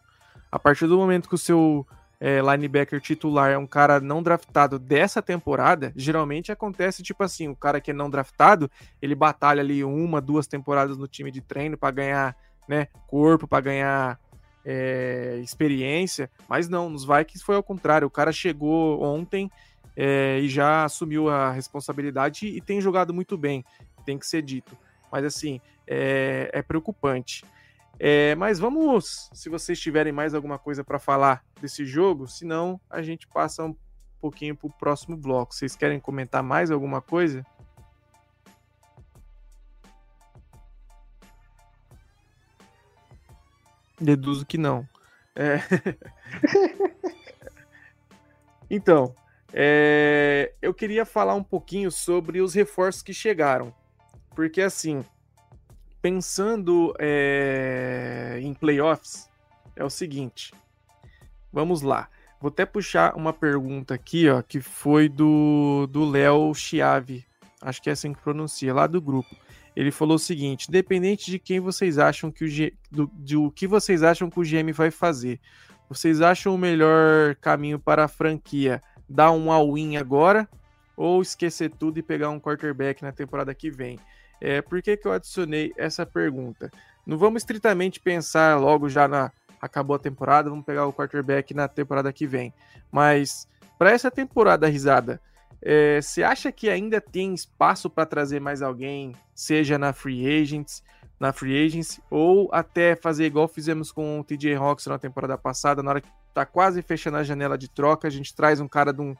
[0.50, 1.86] A partir do momento que o seu
[2.24, 7.56] é, linebacker titular é um cara não draftado dessa temporada, geralmente acontece tipo assim, o
[7.56, 8.70] cara que é não draftado,
[9.02, 12.36] ele batalha ali uma, duas temporadas no time de treino para ganhar
[12.68, 14.20] né, corpo, para ganhar
[14.64, 19.50] é, experiência, mas não, nos Vikings foi ao contrário, o cara chegou ontem
[19.96, 23.64] é, e já assumiu a responsabilidade e tem jogado muito bem,
[24.06, 24.78] tem que ser dito.
[25.10, 27.44] Mas assim, é, é preocupante.
[28.04, 33.00] É, mas vamos, se vocês tiverem mais alguma coisa para falar desse jogo, senão a
[33.00, 33.76] gente passa um
[34.20, 35.54] pouquinho para o próximo bloco.
[35.54, 37.46] Vocês querem comentar mais alguma coisa?
[44.00, 44.84] Deduzo que não.
[45.36, 45.60] É...
[48.68, 49.14] então,
[49.52, 50.52] é...
[50.60, 53.72] eu queria falar um pouquinho sobre os reforços que chegaram.
[54.34, 55.04] Porque assim,
[56.02, 59.30] pensando é, em playoffs,
[59.76, 60.52] é o seguinte.
[61.52, 62.08] Vamos lá.
[62.40, 67.24] Vou até puxar uma pergunta aqui, ó, que foi do Léo Chiave.
[67.60, 69.34] Acho que é assim que pronuncia, lá do grupo.
[69.76, 74.02] Ele falou o seguinte: independente de quem vocês acham que o G, do, que vocês
[74.02, 75.40] acham que o GM vai fazer,
[75.88, 80.48] vocês acham o melhor caminho para a franquia dar um all-in agora
[80.96, 83.98] ou esquecer tudo e pegar um quarterback na temporada que vem?
[84.44, 86.68] É, por que, que eu adicionei essa pergunta?
[87.06, 89.30] Não vamos estritamente pensar logo já na.
[89.60, 92.52] Acabou a temporada, vamos pegar o quarterback na temporada que vem.
[92.90, 93.46] Mas,
[93.78, 95.20] para essa temporada, risada,
[95.62, 100.82] é, você acha que ainda tem espaço para trazer mais alguém, seja na Free Agents,
[101.20, 105.84] na Free Agents, ou até fazer igual fizemos com o TJ Hawks na temporada passada,
[105.84, 108.92] na hora que tá quase fechando a janela de troca, a gente traz um cara
[108.92, 109.14] de um,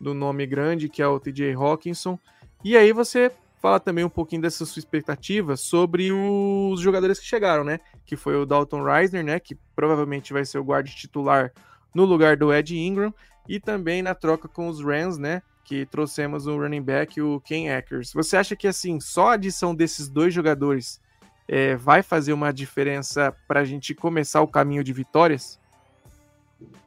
[0.00, 2.16] do nome grande, que é o TJ Hawkinson,
[2.62, 7.64] e aí você fala também um pouquinho dessa sua expectativa sobre os jogadores que chegaram,
[7.64, 7.80] né?
[8.06, 9.40] Que foi o Dalton Reisner, né?
[9.40, 11.52] Que provavelmente vai ser o guarda titular
[11.94, 13.12] no lugar do Ed Ingram.
[13.48, 15.42] E também na troca com os Rams, né?
[15.64, 18.12] Que trouxemos o running back, o Ken Akers.
[18.12, 21.00] Você acha que, assim, só a adição desses dois jogadores
[21.46, 25.58] é, vai fazer uma diferença para a gente começar o caminho de vitórias?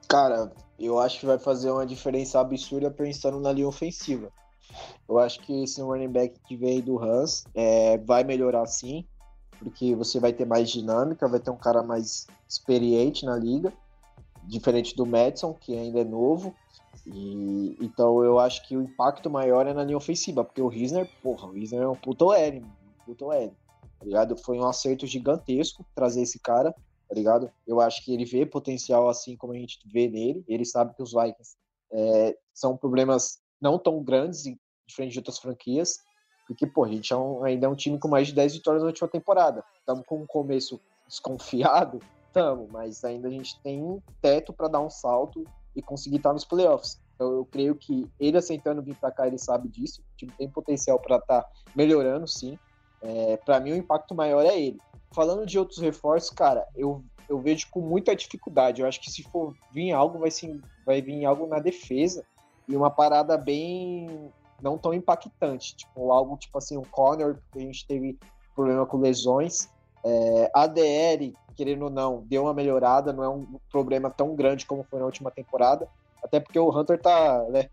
[0.07, 4.31] Cara, eu acho que vai fazer uma diferença absurda pensando na linha ofensiva.
[5.07, 9.05] Eu acho que esse running back que veio do Hans é, vai melhorar sim,
[9.59, 13.71] porque você vai ter mais dinâmica, vai ter um cara mais experiente na liga,
[14.43, 16.55] diferente do Madison, que ainda é novo.
[17.05, 21.09] E, então eu acho que o impacto maior é na linha ofensiva, porque o Risner,
[21.21, 23.51] porra, o Risner é um puto L, um puto L,
[23.99, 24.37] tá ligado?
[24.37, 27.51] Foi um acerto gigantesco trazer esse cara, tá ligado?
[27.67, 31.01] Eu acho que ele vê potencial assim como a gente vê nele, ele sabe que
[31.01, 31.55] os Vikings
[31.91, 34.45] é, são problemas não tão grandes,
[34.91, 35.99] diferente de outras franquias,
[36.47, 38.83] porque, pô, a gente é um, ainda é um time com mais de 10 vitórias
[38.83, 39.63] na última temporada.
[39.79, 44.81] Estamos com um começo desconfiado, estamos, mas ainda a gente tem um teto para dar
[44.81, 45.43] um salto
[45.75, 46.99] e conseguir estar nos playoffs.
[47.15, 50.01] Então eu creio que ele aceitando vir para cá, ele sabe disso.
[50.01, 52.57] O time tem potencial para estar tá melhorando, sim.
[53.01, 54.79] É, para mim, o impacto maior é ele.
[55.13, 58.81] Falando de outros reforços, cara, eu, eu vejo com muita dificuldade.
[58.81, 62.25] Eu acho que se for vir algo, vai, sim, vai vir algo na defesa
[62.67, 67.85] e uma parada bem não tão impactante, tipo algo tipo assim, corner, que a gente
[67.85, 68.17] teve
[68.55, 69.69] problema com lesões,
[70.03, 74.83] é, ADL, querendo ou não, deu uma melhorada, não é um problema tão grande como
[74.83, 75.87] foi na última temporada,
[76.23, 77.69] até porque o Hunter tá, né,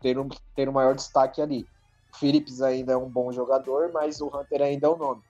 [0.00, 1.66] tendo, tendo maior destaque ali.
[2.12, 5.22] O Phillips ainda é um bom jogador, mas o Hunter ainda é o nome.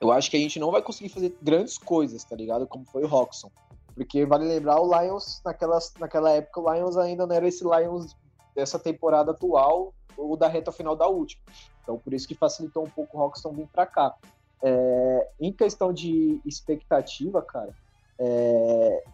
[0.00, 2.66] Eu acho que a gente não vai conseguir fazer grandes coisas, tá ligado?
[2.66, 3.50] Como foi o Roxon.
[3.94, 8.16] Porque vale lembrar, o Lions, naquela, naquela época, o Lions ainda não era esse Lions
[8.54, 11.42] dessa temporada atual ou da reta final da última.
[11.82, 14.14] Então, por isso que facilitou um pouco o Roxton vir para cá.
[14.62, 17.72] É, em questão de expectativa, cara,
[18.18, 19.04] é,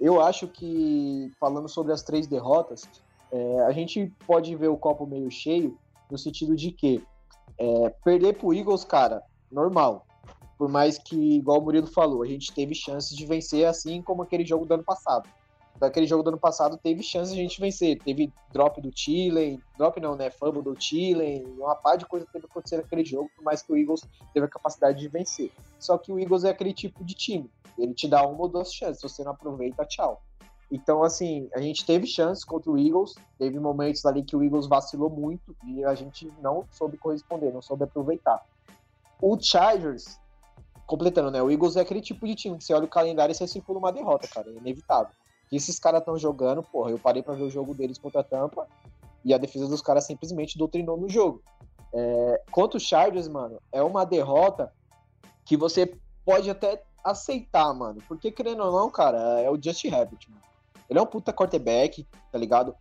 [0.00, 2.82] eu acho que, falando sobre as três derrotas,
[3.30, 5.78] é, a gente pode ver o copo meio cheio
[6.10, 7.04] no sentido de que
[7.56, 10.04] é, perder pro Eagles, cara, normal.
[10.58, 14.22] Por mais que, igual o Murilo falou, a gente teve chances de vencer assim como
[14.22, 15.28] aquele jogo do ano passado.
[15.80, 17.98] Daquele jogo do ano passado teve chances de a gente vencer.
[18.00, 20.30] Teve drop do Thielen, drop não, né?
[20.30, 23.76] Fumble do Thielen, uma par de coisa teve acontecer naquele jogo, por mais que o
[23.78, 24.02] Eagles
[24.34, 25.50] teve a capacidade de vencer.
[25.78, 27.50] Só que o Eagles é aquele tipo de time.
[27.78, 30.20] Ele te dá uma ou duas chances, você não aproveita, tchau.
[30.70, 34.66] Então, assim, a gente teve chances contra o Eagles, teve momentos ali que o Eagles
[34.66, 38.44] vacilou muito e a gente não soube corresponder, não soube aproveitar.
[39.20, 40.20] O Chargers
[40.86, 41.42] completando, né?
[41.42, 43.78] O Eagles é aquele tipo de time que você olha o calendário e você circula
[43.78, 44.50] uma derrota, cara.
[44.50, 45.12] É inevitável.
[45.50, 48.24] E esses caras estão jogando, porra, eu parei para ver o jogo deles contra a
[48.24, 48.68] Tampa
[49.24, 51.42] e a defesa dos caras simplesmente doutrinou no jogo.
[51.92, 54.72] É, contra o Chargers, mano, é uma derrota
[55.44, 58.00] que você pode até aceitar, mano.
[58.06, 60.42] Porque, querendo ou não, cara, é o Justin Herbert, mano.
[60.88, 62.74] Ele é um puta quarterback, tá ligado?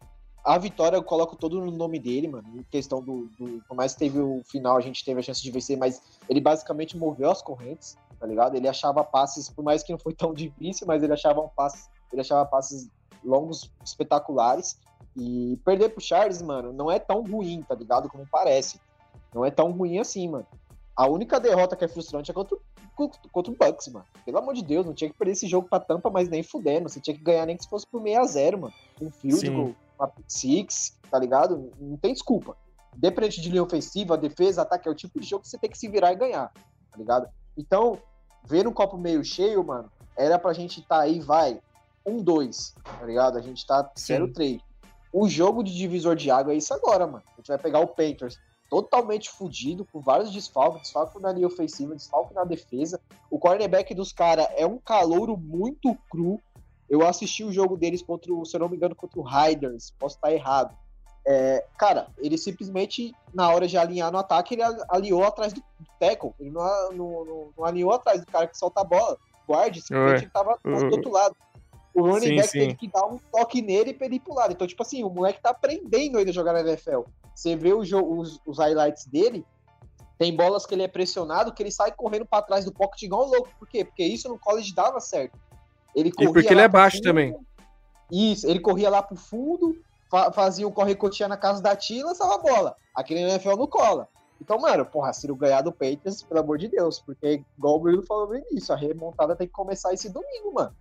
[0.43, 2.47] A vitória eu coloco todo no nome dele, mano.
[2.55, 3.61] Em questão do, do.
[3.67, 6.39] Por mais que teve o final, a gente teve a chance de vencer, mas ele
[6.39, 8.55] basicamente moveu as correntes, tá ligado?
[8.55, 11.89] Ele achava passes, por mais que não foi tão difícil, mas ele achava um passe,
[12.15, 12.89] ele achava passes
[13.23, 14.79] longos espetaculares.
[15.15, 18.09] E perder pro Charles, mano, não é tão ruim, tá ligado?
[18.09, 18.79] Como parece.
[19.33, 20.47] Não é tão ruim assim, mano.
[20.95, 22.57] A única derrota que é frustrante é contra,
[23.31, 24.05] contra o Bucks, mano.
[24.25, 26.89] Pelo amor de Deus, não tinha que perder esse jogo pra tampa, mas nem fudendo.
[26.89, 28.73] Você tinha que ganhar nem que se fosse por 6x0, mano.
[29.01, 31.71] Um field goal uma six, tá ligado?
[31.77, 32.55] Não tem desculpa.
[32.95, 35.77] Dependente de linha ofensiva, defesa, ataque, é o tipo de jogo que você tem que
[35.77, 36.51] se virar e ganhar,
[36.91, 37.27] tá ligado?
[37.57, 37.99] Então,
[38.45, 41.61] ver um copo meio cheio, mano, era pra gente tá aí, vai,
[42.09, 43.37] um, dois, tá ligado?
[43.37, 44.59] A gente tá 0-3.
[45.11, 47.23] O jogo de divisor de água é isso agora, mano.
[47.33, 48.37] A gente vai pegar o Panthers
[48.69, 52.99] totalmente fudido, com vários desfalques, desfalque na linha ofensiva, desfalque na defesa.
[53.29, 56.39] O cornerback dos caras é um calouro muito cru,
[56.89, 59.93] eu assisti o jogo deles contra, o, se eu não me engano, contra o Riders,
[59.99, 60.75] posso estar errado.
[61.25, 65.61] É, cara, ele simplesmente, na hora de alinhar no ataque, ele aliou atrás do
[65.99, 66.33] tackle.
[66.39, 69.17] Ele não, não, não, não alinhou atrás do cara que solta a bola.
[69.47, 71.35] Guarde, simplesmente ele tava do outro lado.
[71.93, 72.59] O running sim, back sim.
[72.59, 74.53] teve que dar um toque nele pra ele ir pro lado.
[74.53, 77.01] Então, tipo assim, o moleque tá aprendendo ainda a jogar na NFL.
[77.33, 79.45] Você vê o jogo, os, os highlights dele,
[80.17, 83.25] tem bolas que ele é pressionado, que ele sai correndo para trás do pocket igual
[83.25, 83.49] um louco.
[83.57, 83.85] Por quê?
[83.85, 85.39] Porque isso no college dava certo.
[85.95, 87.35] Ele e porque ele é baixo fundo, também.
[88.11, 89.77] Isso, ele corria lá pro fundo,
[90.33, 92.75] fazia o corre-cotinha na casa da tia e lançava a bola.
[92.93, 94.07] Aquele NFL não cola.
[94.41, 98.03] Então, mano, porra, Ciro ganhar do Patriots, pelo amor de Deus, porque, igual o Bruno
[98.03, 100.73] falou no início, a remontada tem que começar esse domingo, mano.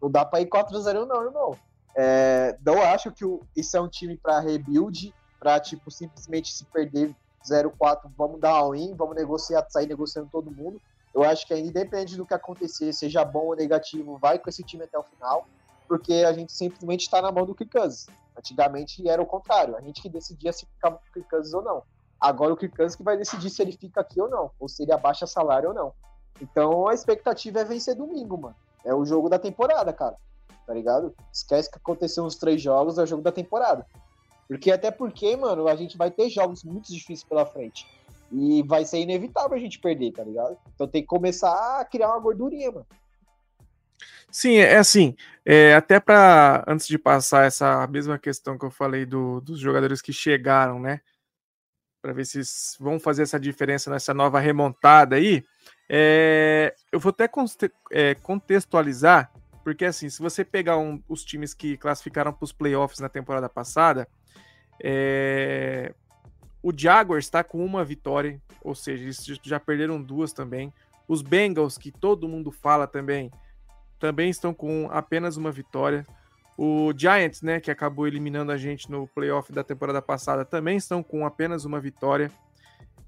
[0.00, 1.56] Não dá pra ir 4x0, não, irmão.
[1.96, 6.64] É, não acho que o, isso é um time pra rebuild, pra, tipo, simplesmente se
[6.66, 10.80] perder 0-4, vamos dar all-in, vamos negociar, sair negociando todo mundo.
[11.14, 14.62] Eu acho que ainda independente do que acontecer, seja bom ou negativo, vai com esse
[14.62, 15.46] time até o final,
[15.88, 18.06] porque a gente simplesmente está na mão do Kirk Cousins.
[18.36, 21.62] Antigamente era o contrário, a gente que decidia se ficava com o Kirk Cousins ou
[21.62, 21.82] não.
[22.20, 24.82] Agora o Kirk Cousins que vai decidir se ele fica aqui ou não, ou se
[24.82, 25.94] ele abaixa salário ou não.
[26.40, 28.56] Então a expectativa é vencer domingo, mano.
[28.86, 30.16] É o jogo da temporada, cara.
[30.66, 31.14] Tá ligado?
[31.32, 33.86] Esquece que aconteceu uns três jogos, é o jogo da temporada.
[34.48, 37.86] Porque até porque, mano, a gente vai ter jogos muito difíceis pela frente.
[38.32, 40.56] E vai ser inevitável a gente perder, tá ligado?
[40.74, 42.86] Então tem que começar a criar uma gordurinha, mano.
[44.30, 49.06] Sim, é assim, é, até para antes de passar essa mesma questão que eu falei
[49.06, 51.00] do, dos jogadores que chegaram, né?
[52.02, 52.40] Para ver se
[52.78, 55.44] vão fazer essa diferença nessa nova remontada aí,
[55.88, 57.30] é, eu vou até
[57.90, 59.30] é, contextualizar,
[59.62, 63.48] porque assim, se você pegar um, os times que classificaram para os playoffs na temporada
[63.48, 64.08] passada,
[64.82, 65.92] é,
[66.62, 70.72] o Jaguars está com uma vitória, ou seja, eles já perderam duas também.
[71.08, 73.30] Os Bengals, que todo mundo fala também,
[73.98, 76.04] também estão com apenas uma vitória.
[76.58, 81.02] O Giants, né, que acabou eliminando a gente no playoff da temporada passada, também estão
[81.02, 82.30] com apenas uma vitória.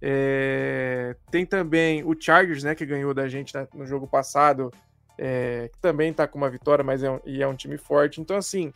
[0.01, 1.17] É...
[1.31, 4.71] Tem também o Chargers, né, que ganhou da gente no jogo passado,
[5.19, 5.69] é...
[5.73, 7.21] que também está com uma vitória, mas é um...
[7.25, 8.21] e é um time forte.
[8.21, 8.73] Então, assim,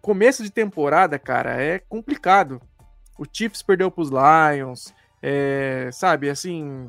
[0.00, 2.60] começo de temporada, cara, é complicado
[3.18, 6.88] o Chiefs perdeu para os Lions, é, sabe, assim,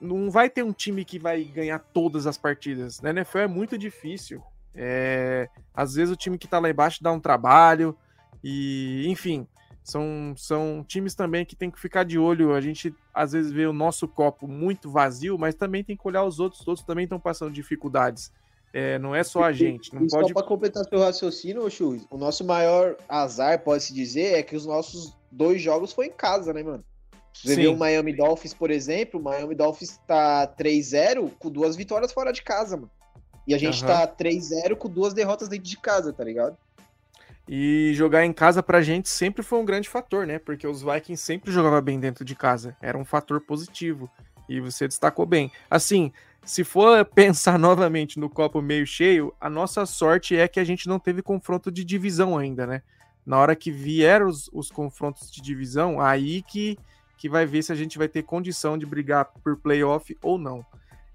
[0.00, 3.00] não vai ter um time que vai ganhar todas as partidas.
[3.00, 4.42] Na NFL é muito difícil.
[4.74, 7.96] É, às vezes o time que tá lá embaixo dá um trabalho.
[8.44, 9.46] E, enfim,
[9.88, 12.54] são, são times também que tem que ficar de olho.
[12.54, 16.24] A gente às vezes vê o nosso copo muito vazio, mas também tem que olhar
[16.24, 16.62] os outros.
[16.62, 18.30] Todos também estão passando dificuldades.
[18.72, 19.94] É, não é só a gente.
[19.94, 20.28] Não e pode...
[20.28, 24.66] Só para completar seu raciocínio, Chu, o nosso maior azar, pode-se dizer, é que os
[24.66, 26.84] nossos dois jogos foi em casa, né, mano?
[27.32, 27.60] Você Sim.
[27.62, 32.30] viu o Miami Dolphins, por exemplo, o Miami Dolphins tá 3-0 com duas vitórias fora
[32.32, 32.90] de casa, mano.
[33.46, 33.88] E a gente uhum.
[33.88, 36.58] tá 3-0 com duas derrotas dentro de casa, tá ligado?
[37.48, 40.38] E jogar em casa pra gente sempre foi um grande fator, né?
[40.38, 42.76] Porque os Vikings sempre jogavam bem dentro de casa.
[42.78, 44.10] Era um fator positivo.
[44.46, 45.50] E você destacou bem.
[45.70, 46.12] Assim,
[46.44, 50.86] se for pensar novamente no copo meio cheio, a nossa sorte é que a gente
[50.86, 52.82] não teve confronto de divisão ainda, né?
[53.24, 56.78] Na hora que vieram os, os confrontos de divisão, aí que,
[57.16, 60.64] que vai ver se a gente vai ter condição de brigar por playoff ou não.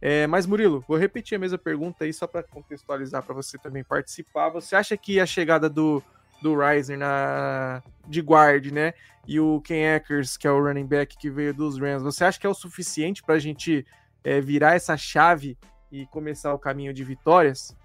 [0.01, 3.83] É, mas, Murilo, vou repetir a mesma pergunta aí só para contextualizar para você também
[3.83, 4.49] participar.
[4.49, 6.03] Você acha que a chegada do,
[6.43, 8.93] do Riser na, de guard, né?
[9.27, 12.39] E o Ken Akers, que é o running back que veio dos Rams, você acha
[12.39, 13.85] que é o suficiente para a gente
[14.23, 15.57] é, virar essa chave
[15.91, 17.75] e começar o caminho de vitórias?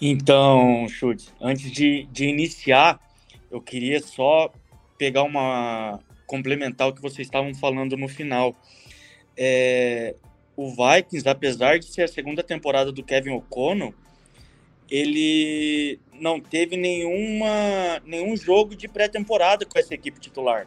[0.00, 2.98] Então, Chute, antes de, de iniciar,
[3.50, 4.50] eu queria só
[4.98, 6.00] pegar uma.
[6.26, 8.56] complementar o que vocês estavam falando no final
[9.36, 10.14] é,
[10.56, 13.94] o Vikings, apesar de ser a segunda temporada do Kevin O'Connell,
[14.90, 20.66] ele não teve nenhuma, nenhum jogo de pré-temporada com essa equipe titular.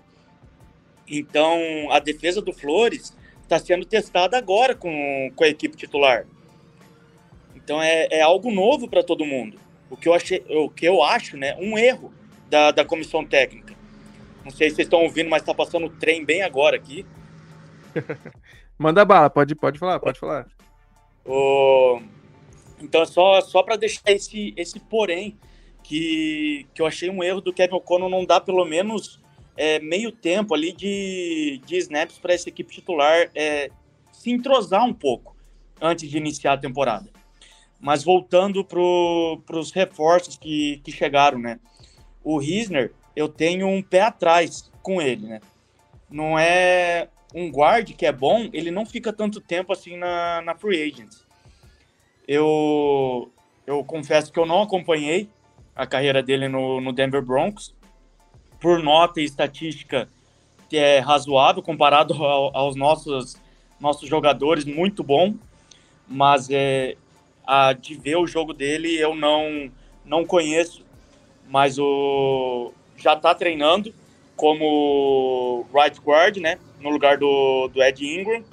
[1.07, 1.57] Então,
[1.91, 6.25] a defesa do Flores está sendo testada agora com, com a equipe titular.
[7.55, 9.59] Então, é, é algo novo para todo mundo.
[9.89, 12.13] O que eu, achei, o que eu acho, né, um erro
[12.49, 13.73] da, da comissão técnica.
[14.43, 17.05] Não sei se vocês estão ouvindo, mas está passando o trem bem agora aqui.
[18.77, 20.47] Manda bala, pode, pode falar, pode falar.
[21.25, 22.01] O...
[22.81, 25.37] Então, só, só para deixar esse, esse porém,
[25.83, 29.19] que, que eu achei um erro do Kevin O'Connell não dar pelo menos
[29.57, 33.69] é, meio tempo ali de, de snaps para essa equipe titular é,
[34.11, 35.35] se entrosar um pouco
[35.81, 37.09] antes de iniciar a temporada.
[37.79, 41.59] Mas voltando para os reforços que, que chegaram, né?
[42.23, 45.41] O Risner, eu tenho um pé atrás com ele, né?
[46.09, 50.55] Não é um guard que é bom, ele não fica tanto tempo assim na, na
[50.55, 51.09] free agent.
[52.29, 53.31] Eu,
[53.65, 55.27] eu confesso que eu não acompanhei
[55.75, 57.73] a carreira dele no, no Denver Broncos.
[58.59, 60.07] Por nota e estatística,
[60.69, 63.35] que é razoável comparado ao, aos nossos,
[63.79, 65.33] nossos jogadores, muito bom.
[66.07, 66.95] Mas é,
[67.47, 69.71] a, de ver o jogo dele eu não,
[70.05, 70.85] não conheço.
[71.49, 73.91] Mas o, já está treinando
[74.35, 76.59] como right guard, né?
[76.79, 78.43] no lugar do, do Ed Ingram.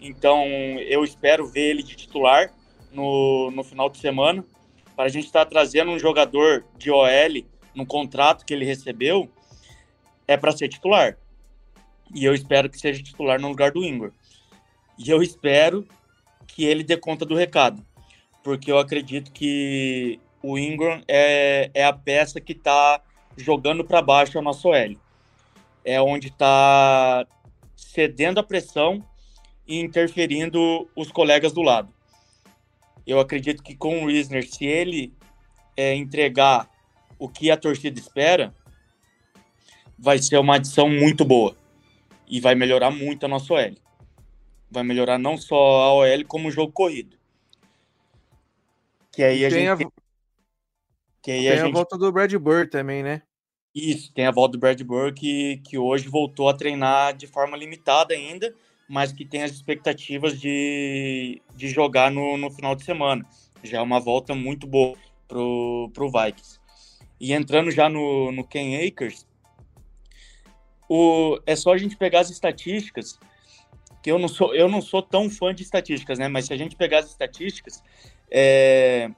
[0.00, 0.46] Então
[0.80, 2.50] eu espero ver ele de titular
[2.92, 4.44] no, no final de semana.
[4.94, 9.30] Para a gente estar tá trazendo um jogador de OL no contrato que ele recebeu,
[10.26, 11.16] é para ser titular.
[12.14, 14.12] E eu espero que seja titular no lugar do Ingram.
[14.98, 15.86] E eu espero
[16.46, 17.84] que ele dê conta do recado.
[18.42, 23.00] Porque eu acredito que o Ingram é, é a peça que está
[23.36, 24.96] jogando para baixo a nossa OL.
[25.84, 27.26] É onde está
[27.74, 29.02] cedendo a pressão
[29.66, 31.92] e interferindo os colegas do lado.
[33.06, 35.12] Eu acredito que com o Risner, se ele
[35.76, 36.70] é, entregar
[37.18, 38.54] o que a torcida espera,
[39.98, 41.56] vai ser uma adição muito boa
[42.26, 43.76] e vai melhorar muito a nossa OL.
[44.70, 47.16] Vai melhorar não só a OL, como o jogo corrido.
[49.12, 49.84] Que aí a gente.
[49.84, 49.90] A...
[51.20, 51.68] Que aí tem a, gente...
[51.68, 53.22] a volta do Brad Burr também, né?
[53.74, 57.56] Isso, tem a volta do Brad Burke, que, que hoje voltou a treinar de forma
[57.56, 58.54] limitada ainda,
[58.88, 63.24] mas que tem as expectativas de, de jogar no, no final de semana.
[63.62, 64.96] Já é uma volta muito boa
[65.28, 66.60] pro, pro Vikings.
[67.20, 69.26] E entrando já no, no Ken Akers,
[70.88, 73.18] o, é só a gente pegar as estatísticas,
[74.02, 76.28] que eu não sou, eu não sou tão fã de estatísticas, né?
[76.28, 77.82] Mas se a gente pegar as estatísticas,
[78.30, 79.08] é,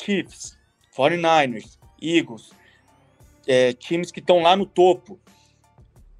[0.00, 0.56] Chiefs,
[0.96, 2.50] 49ers, Eagles,
[3.46, 5.18] é, times que estão lá no topo,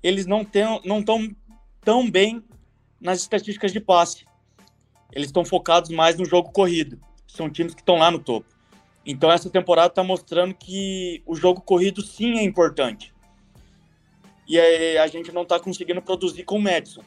[0.02, 1.00] eles não estão não
[1.86, 2.42] tão bem
[3.00, 4.26] nas estatísticas de passe.
[5.12, 7.00] Eles estão focados mais no jogo corrido.
[7.28, 8.48] São times que estão lá no topo.
[9.06, 13.14] Então essa temporada está mostrando que o jogo corrido sim é importante.
[14.48, 17.02] E a gente não está conseguindo produzir com o Madison.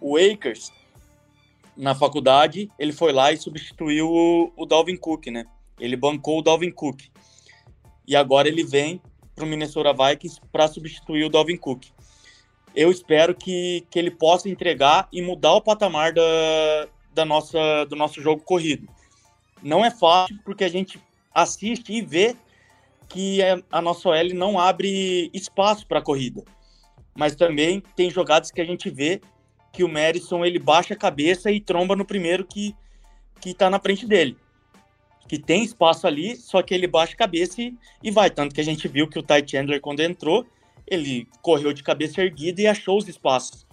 [0.00, 0.72] O Akers,
[1.76, 5.46] na faculdade, ele foi lá e substituiu o, o Dalvin Cook, né?
[5.80, 7.02] Ele bancou o Dalvin Cook.
[8.06, 9.02] E agora ele vem
[9.34, 11.93] para o Minnesota Vikings para substituir o Dalvin Cook.
[12.74, 17.96] Eu espero que, que ele possa entregar e mudar o patamar da, da nossa, do
[17.96, 18.88] nosso jogo corrido.
[19.62, 21.00] Não é fácil, porque a gente
[21.32, 22.36] assiste e vê
[23.08, 26.42] que a nossa OL não abre espaço para a corrida.
[27.14, 29.20] Mas também tem jogadas que a gente vê
[29.72, 32.74] que o Madison ele baixa a cabeça e tromba no primeiro que
[33.40, 34.38] que está na frente dele.
[35.28, 38.30] Que tem espaço ali, só que ele baixa a cabeça e, e vai.
[38.30, 40.46] Tanto que a gente viu que o Ty Chandler, quando entrou,
[40.86, 43.66] ele correu de cabeça erguida e achou os espaços.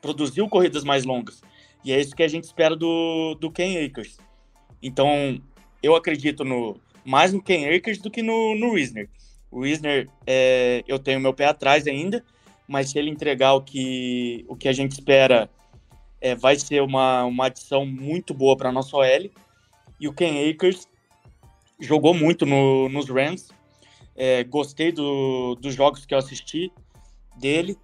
[0.00, 1.42] Produziu corridas mais longas.
[1.84, 4.18] E é isso que a gente espera do, do Ken Akers.
[4.82, 5.40] Então,
[5.82, 9.08] eu acredito no mais no Ken Akers do que no, no Wisner.
[9.50, 12.24] O Wisner, é, eu tenho meu pé atrás ainda,
[12.68, 15.50] mas se ele entregar o que, o que a gente espera,
[16.20, 19.30] é, vai ser uma, uma adição muito boa para a nossa OL.
[19.98, 20.86] E o Ken Akers
[21.80, 23.48] jogou muito no, nos Rams.
[24.16, 26.72] É, gostei do, dos jogos que eu assisti
[27.36, 27.78] dele.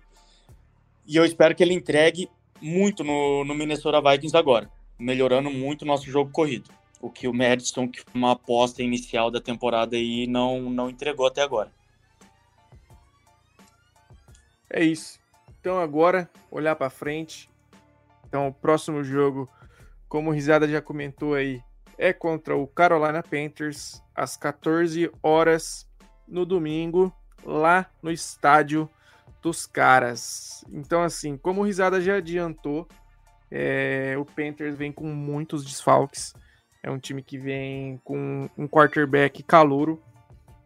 [1.06, 2.28] E eu espero que ele entregue
[2.60, 6.70] muito no, no Minnesota Vikings agora, melhorando muito o nosso jogo corrido.
[7.00, 11.26] O que o Madison, que foi uma aposta inicial da temporada aí, não, não entregou
[11.26, 11.70] até agora.
[14.68, 15.18] É isso.
[15.60, 17.48] Então agora, olhar para frente.
[18.26, 19.48] Então o próximo jogo,
[20.08, 21.62] como o Risada já comentou aí,
[21.96, 25.85] é contra o Carolina Panthers às 14 horas
[26.26, 27.12] no domingo,
[27.44, 28.88] lá no estádio
[29.42, 30.64] dos caras.
[30.72, 32.88] Então, assim, como o Risada já adiantou,
[33.50, 36.34] é, o Panthers vem com muitos desfalques.
[36.82, 40.02] É um time que vem com um quarterback calouro,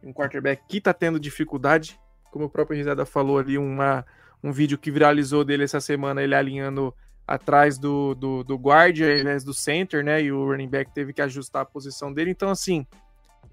[0.02, 1.98] um quarterback que tá tendo dificuldade,
[2.30, 4.04] como o próprio Risada falou ali, uma,
[4.42, 6.94] um vídeo que viralizou dele essa semana, ele alinhando
[7.26, 10.22] atrás do, do, do guard ao invés do center, né?
[10.22, 12.30] E o running back teve que ajustar a posição dele.
[12.30, 12.86] Então, assim,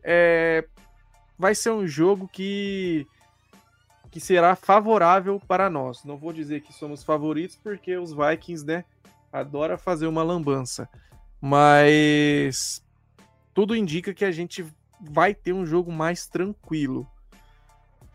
[0.04, 0.66] é,
[1.38, 3.08] vai ser um jogo que
[4.10, 6.04] que será favorável para nós.
[6.04, 8.86] Não vou dizer que somos favoritos, porque os Vikings, né,
[9.32, 10.90] adora fazer uma lambança.
[11.42, 12.84] Mas
[13.54, 14.66] tudo indica que a gente
[15.00, 17.08] vai ter um jogo mais tranquilo.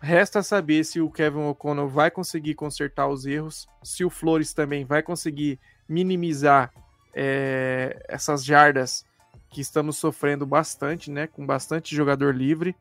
[0.01, 4.85] Resta saber se o Kevin O'Connell vai conseguir consertar os erros, se o Flores também
[4.85, 6.73] vai conseguir minimizar
[7.15, 9.05] é, essas jardas
[9.49, 11.29] que estamos sofrendo bastante, né?
[11.29, 12.75] Com bastante jogador livre.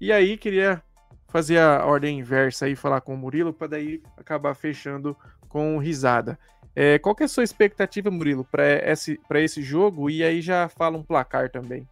[0.00, 0.82] E aí, queria
[1.28, 5.16] fazer a ordem inversa e falar com o Murilo, para daí acabar fechando
[5.48, 6.38] com risada.
[6.74, 10.08] É, qual que é a sua expectativa, Murilo, para esse, esse jogo?
[10.08, 11.86] E aí já fala um placar também.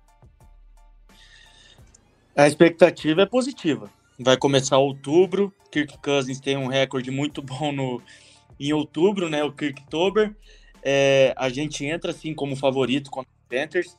[2.36, 3.90] A expectativa é positiva.
[4.18, 5.52] Vai começar outubro.
[5.72, 8.00] Kirk Cousins tem um recorde muito bom no,
[8.61, 9.42] em outubro, né?
[9.42, 10.34] O Kirktober.
[10.82, 13.98] É, a gente entra assim como favorito contra o Panthers.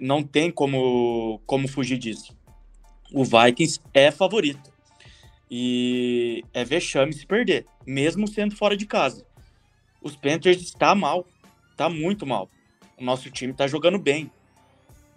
[0.00, 2.37] Não tem como, como fugir disso.
[3.12, 4.72] O Vikings é favorito.
[5.50, 9.26] E é vexame se perder, mesmo sendo fora de casa.
[10.02, 11.26] Os Panthers está mal,
[11.70, 12.50] está muito mal.
[12.98, 14.30] O nosso time está jogando bem.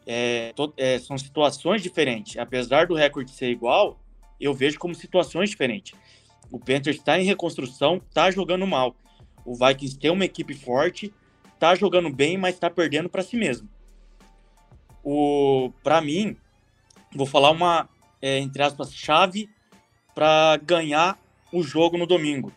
[0.08, 2.38] É, to, é, são situações diferentes.
[2.38, 4.00] Apesar do recorde ser igual,
[4.40, 5.94] eu vejo como situações diferentes.
[6.50, 8.96] O Panthers está em reconstrução, está jogando mal.
[9.46, 11.14] O Vikings tem uma equipe forte,
[11.54, 13.70] está jogando bem, mas está perdendo para si mesmo.
[15.04, 16.38] O, para mim,
[17.14, 17.90] vou falar uma
[18.22, 19.50] é, entre aspas chave
[20.14, 21.20] para ganhar
[21.52, 22.54] o jogo no domingo.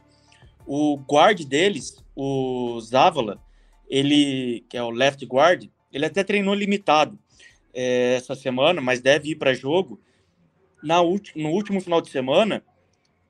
[0.67, 3.41] O guard deles, o Zavala,
[3.89, 7.19] ele que é o left guard, ele até treinou limitado
[7.73, 10.01] é, essa semana, mas deve ir para jogo.
[10.83, 12.63] Na no último final de semana,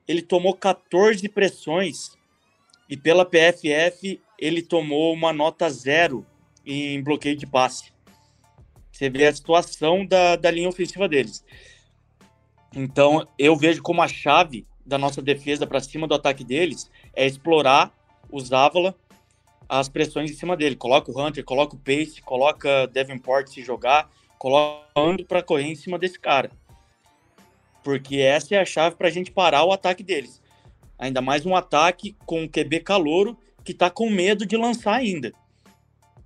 [0.07, 2.11] ele tomou 14 pressões
[2.89, 6.25] e pela PFF ele tomou uma nota zero
[6.65, 7.94] em bloqueio de passe.
[8.95, 11.43] Você vê a situação da, da linha ofensiva deles.
[12.73, 17.25] Então, eu vejo como a chave da nossa defesa para cima do ataque deles é
[17.25, 17.93] explorar
[18.31, 18.95] o Zavala,
[19.67, 20.77] as pressões em cima dele.
[20.77, 25.75] Coloca o Hunter, coloca o Pace, coloca Davenport se jogar, coloca o para correr em
[25.75, 26.49] cima desse cara.
[27.83, 30.41] Porque essa é a chave para a gente parar o ataque deles.
[30.97, 35.33] Ainda mais um ataque com o QB calouro que está com medo de lançar ainda.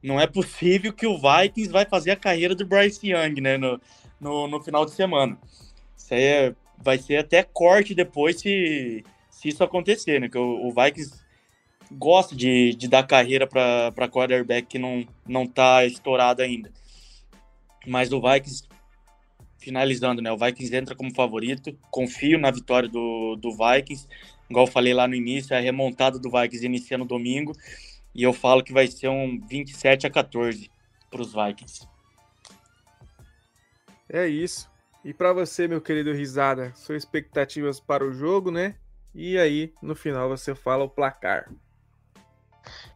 [0.01, 3.79] Não é possível que o Vikings vai fazer a carreira do Bryce Young né, no,
[4.19, 5.37] no, no final de semana.
[5.97, 10.29] Isso aí é, vai ser até corte depois se, se isso acontecer, né?
[10.29, 11.19] Que o, o Vikings
[11.91, 16.71] gosta de, de dar carreira para quarterback que não, não tá estourado ainda.
[17.85, 18.63] Mas o Vikings,
[19.57, 20.31] finalizando, né?
[20.31, 21.77] O Vikings entra como favorito.
[21.89, 24.07] Confio na vitória do, do Vikings.
[24.49, 27.53] Igual eu falei lá no início, a remontada do Vikings inicia no domingo.
[28.13, 30.69] E eu falo que vai ser um 27 a 14
[31.09, 31.87] para os Vikings.
[34.09, 34.69] É isso.
[35.03, 38.75] E para você, meu querido Risada, suas expectativas para o jogo, né?
[39.13, 41.51] E aí, no final, você fala o placar.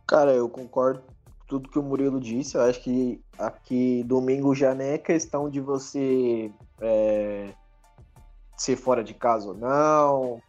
[0.08, 1.14] Cara, eu concordo com
[1.48, 2.56] tudo que o Murilo disse.
[2.56, 6.52] Eu acho que aqui domingo já nem é questão de você
[6.82, 7.54] é,
[8.58, 10.42] ser fora de casa ou não,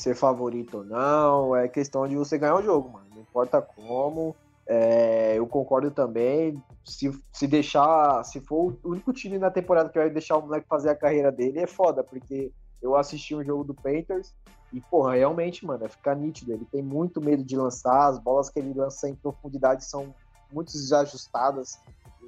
[0.00, 1.54] ser favorito ou não.
[1.54, 3.06] É questão de você ganhar o jogo, mano.
[3.14, 4.34] Não importa como.
[4.66, 6.62] É, eu concordo também.
[6.84, 10.66] Se, se deixar, se for o único time na temporada que vai deixar o moleque
[10.68, 14.34] fazer a carreira dele, é foda, porque eu assisti um jogo do Panthers
[14.72, 16.52] e, porra, realmente, mano, é ficar nítido.
[16.52, 20.14] Ele tem muito medo de lançar, as bolas que ele lança em profundidade são
[20.52, 21.78] muito desajustadas,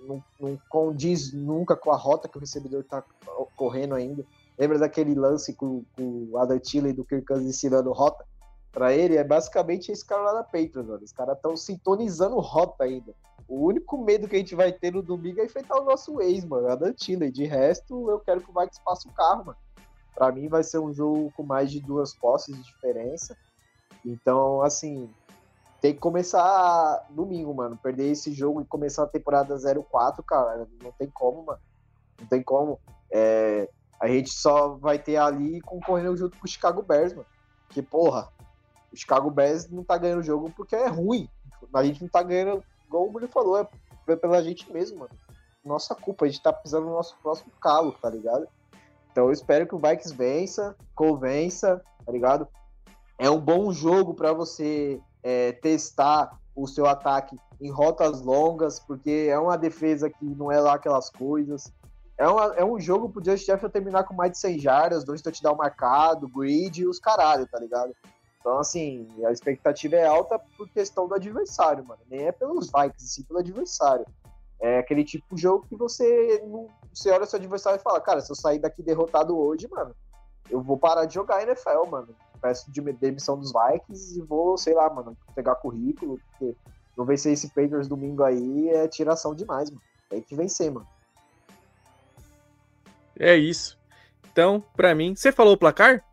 [0.07, 3.03] não, não condiz nunca com a rota que o recebedor tá
[3.57, 4.25] correndo ainda.
[4.59, 8.25] Lembra daquele lance com, com o Adam Tilley do Kirk Cousins ensinando rota?
[8.71, 11.05] Para ele, é basicamente esse cara lá da Patriots, mano.
[11.05, 13.15] Os caras estão sintonizando rota ainda.
[13.47, 16.45] O único medo que a gente vai ter no domingo é enfrentar o nosso ex,
[16.45, 17.31] mano, Adam Tilley.
[17.31, 19.59] De resto, eu quero que o Vikings passe o carro, mano.
[20.15, 23.37] Para mim vai ser um jogo com mais de duas posses de diferença.
[24.05, 25.11] Então, assim,
[25.81, 27.77] tem que começar domingo, mano.
[27.77, 31.61] Perder esse jogo e começar a temporada 04, cara, não tem como, mano.
[32.21, 32.79] Não tem como.
[33.11, 33.69] É,
[34.03, 37.27] a gente só vai ter ali concorrendo junto com o Chicago Bears, mano.
[37.69, 38.29] Que, porra,
[38.93, 41.29] o Chicago Bears não tá ganhando o jogo porque é ruim.
[41.73, 43.57] A gente não tá ganhando, igual o Bruno falou,
[44.09, 45.13] é pela gente mesmo, mano.
[45.65, 48.49] Nossa culpa, a gente tá pisando no nosso próximo calo, tá ligado?
[49.13, 52.49] Então eu espero que o Vikings vença, convença, tá ligado?
[53.17, 59.29] É um bom jogo para você é, testar o seu ataque em rotas longas, porque
[59.31, 61.73] é uma defesa que não é lá aquelas coisas.
[62.23, 65.21] É, uma, é um jogo pro Justin Jefferson terminar com mais de 100 jardas, dois
[65.21, 67.93] touchdowns marcado, grid e os caralho, tá ligado?
[68.39, 72.01] Então, assim, a expectativa é alta por questão do adversário, mano.
[72.09, 74.07] Nem é pelos Vikings, sim pelo adversário.
[74.61, 78.21] É aquele tipo de jogo que você não, você olha seu adversário e fala, cara,
[78.21, 79.93] se eu sair daqui derrotado hoje, mano,
[80.49, 82.15] eu vou parar de jogar NFL, mano.
[82.41, 86.55] Peço de demissão dos Vikings e vou, sei lá, mano, pegar currículo, porque
[86.97, 89.83] não vencer esse Patriots domingo aí é tiração demais, mano.
[90.09, 90.87] Tem que vencer, mano.
[93.19, 93.79] É isso.
[94.31, 96.05] Então, pra mim, você falou o placar?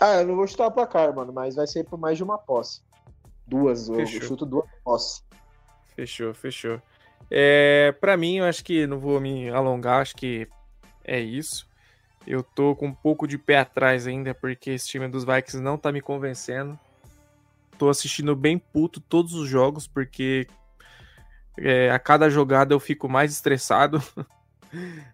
[0.00, 2.38] Ah, eu não vou chutar o placar, mano, mas vai ser por mais de uma
[2.38, 2.82] posse.
[3.46, 4.20] Duas, fechou.
[4.20, 5.24] eu chuto duas posses.
[5.94, 6.80] Fechou, fechou.
[7.30, 10.48] É, para mim, eu acho que não vou me alongar, acho que
[11.04, 11.66] é isso.
[12.26, 15.76] Eu tô com um pouco de pé atrás ainda, porque esse time dos Vikings não
[15.76, 16.78] tá me convencendo.
[17.78, 20.46] Tô assistindo bem puto todos os jogos, porque
[21.58, 24.02] é, a cada jogada eu fico mais estressado.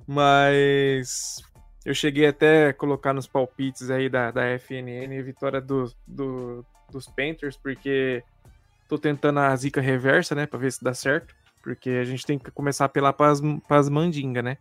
[0.07, 1.43] Mas
[1.85, 6.65] eu cheguei até a colocar nos palpites aí da, da FNN a vitória do, do,
[6.91, 8.23] dos Panthers, porque
[8.89, 11.35] tô tentando a zica reversa, né, pra ver se dá certo.
[11.63, 13.31] Porque a gente tem que começar a apelar para
[13.69, 14.59] as mandingas, né?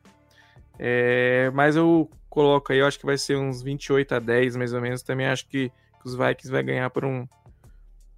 [0.79, 4.73] É, mas eu coloco aí, eu acho que vai ser uns 28 a 10, mais
[4.73, 5.01] ou menos.
[5.01, 7.27] Também acho que, que os Vikings vai ganhar por, um,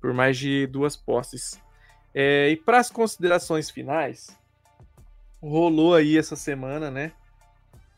[0.01, 1.61] por mais de duas posses.
[2.13, 4.37] É, e para as considerações finais,
[5.41, 7.11] rolou aí essa semana, né?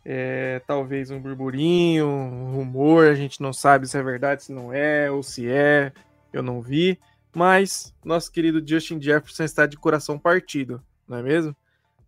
[0.03, 4.73] É, talvez um burburinho, um rumor, a gente não sabe se é verdade, se não
[4.73, 5.91] é, ou se é,
[6.33, 6.99] eu não vi.
[7.33, 11.55] Mas nosso querido Justin Jefferson está de coração partido, não é mesmo?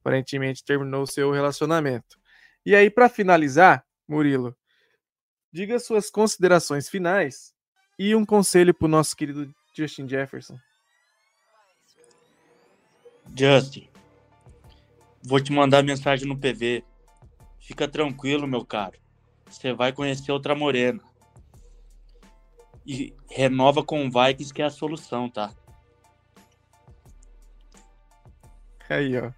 [0.01, 2.19] Aparentemente terminou o seu relacionamento.
[2.65, 4.55] E aí, para finalizar, Murilo,
[5.51, 7.53] diga suas considerações finais
[7.97, 10.57] e um conselho para o nosso querido Justin Jefferson.
[13.35, 13.87] Justin,
[15.25, 16.83] vou te mandar mensagem no PV.
[17.59, 18.97] Fica tranquilo, meu caro.
[19.47, 20.99] Você vai conhecer outra morena
[22.85, 25.51] e renova com o Vikings, que é a solução, tá?
[28.89, 29.31] Aí, ó.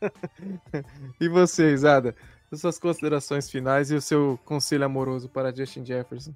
[1.20, 2.14] e você, Ada?
[2.50, 6.32] As suas considerações finais e o seu conselho amoroso para Justin Jefferson?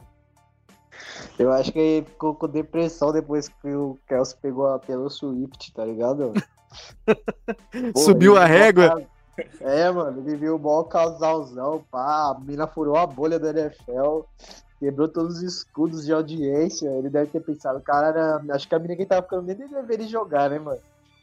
[1.39, 5.73] Eu acho que ele ficou com depressão depois que o Kelsey pegou a pelo Swift,
[5.73, 6.33] tá ligado?
[7.97, 9.03] Subiu a régua?
[9.61, 14.27] É, mano, ele viu o maior casalzão, pá, a mina furou a bolha do NFL
[14.83, 16.89] quebrou todos os escudos de audiência.
[16.89, 20.51] Ele deve ter pensado, cara, acho que a menina que tava ficando nem deveria jogar,
[20.51, 20.81] né, mano?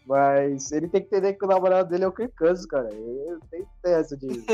[0.07, 2.89] Mas ele tem que entender que o namorado dele é o Kirk Cousins, cara.
[2.89, 4.27] Ele tem essa de.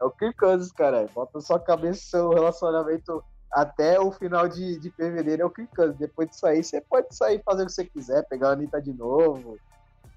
[0.00, 1.06] é o Kirk Cousins, cara.
[1.14, 3.22] Bota sua cabeça seu relacionamento
[3.52, 5.98] até o final de, de fevereiro é o Cousins.
[5.98, 8.92] Depois disso aí, você pode sair fazer o que você quiser, pegar a Anitta de
[8.92, 9.58] novo.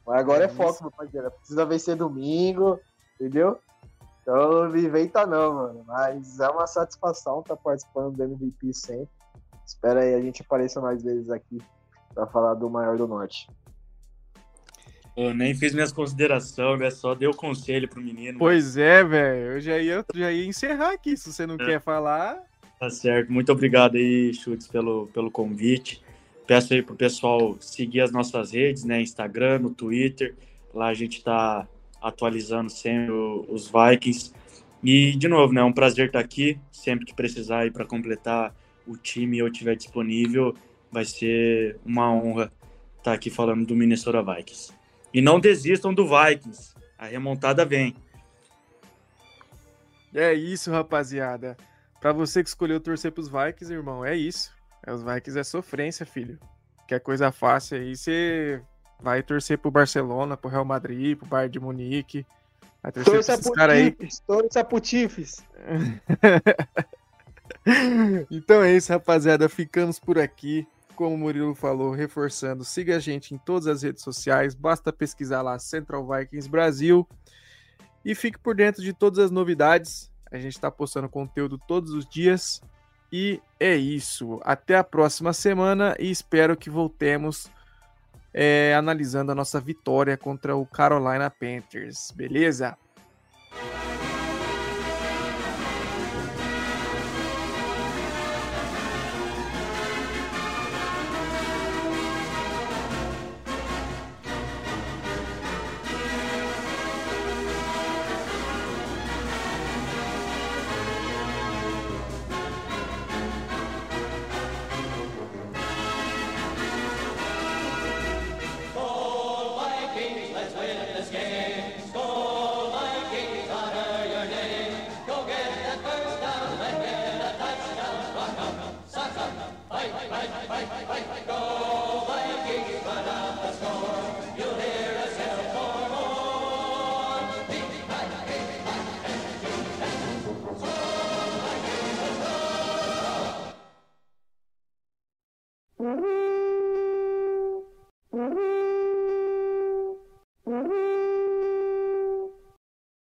[0.08, 1.30] Mas agora é, é foco, meu parceiro.
[1.32, 2.80] Precisa vencer domingo,
[3.16, 3.60] entendeu?
[4.22, 5.84] Então não me inventa não, mano.
[5.86, 9.10] Mas é uma satisfação estar tá participando do MVP sempre.
[9.66, 11.58] Espera aí, a gente apareça mais vezes aqui
[12.14, 13.50] para falar do maior do norte.
[15.18, 16.90] Eu nem fiz minhas considerações, né?
[16.92, 18.38] Só deu conselho pro menino.
[18.38, 19.54] Pois é, velho.
[19.54, 21.16] Eu já ia, já ia encerrar aqui.
[21.16, 21.66] Se você não é.
[21.66, 22.42] quer falar.
[22.80, 23.32] Tá certo.
[23.32, 26.02] Muito obrigado aí, Chutes, pelo, pelo convite.
[26.46, 29.02] Peço aí pro pessoal seguir as nossas redes, né?
[29.02, 30.36] Instagram, no Twitter.
[30.74, 31.68] Lá a gente está
[32.02, 34.34] atualizando sempre os Vikings.
[34.84, 35.62] E, de novo, né?
[35.62, 36.60] É um prazer estar aqui.
[36.72, 38.54] Sempre que precisar aí para completar
[38.88, 40.56] o time eu estiver disponível,
[40.92, 42.52] vai ser uma honra
[42.98, 44.72] estar aqui falando do Minnesota Vikings.
[45.14, 46.74] E não desistam do Vikings.
[46.98, 47.96] A remontada vem.
[50.14, 51.58] É isso, rapaziada.
[52.06, 54.54] Para você que escolheu torcer pros Vikings, irmão, é isso.
[54.86, 56.38] É, os Vikings é sofrência, filho.
[56.88, 58.62] Quer coisa fácil aí, você
[59.02, 62.24] vai torcer pro Barcelona, pro Real Madrid, pro Bayern de Munique.
[62.84, 63.98] Vai torcer torça esses caras aí.
[64.28, 64.78] Torça pro
[68.30, 69.50] então é isso, rapaziada.
[69.50, 70.68] Ficamos por aqui.
[70.96, 74.54] Como o Murilo falou, reforçando, siga a gente em todas as redes sociais.
[74.54, 77.10] Basta pesquisar lá Central Vikings Brasil.
[78.06, 80.14] E fique por dentro de todas as novidades.
[80.32, 82.62] A gente está postando conteúdo todos os dias.
[83.12, 84.40] E é isso.
[84.44, 87.50] Até a próxima semana e espero que voltemos
[88.34, 92.12] é, analisando a nossa vitória contra o Carolina Panthers.
[92.12, 92.78] Beleza?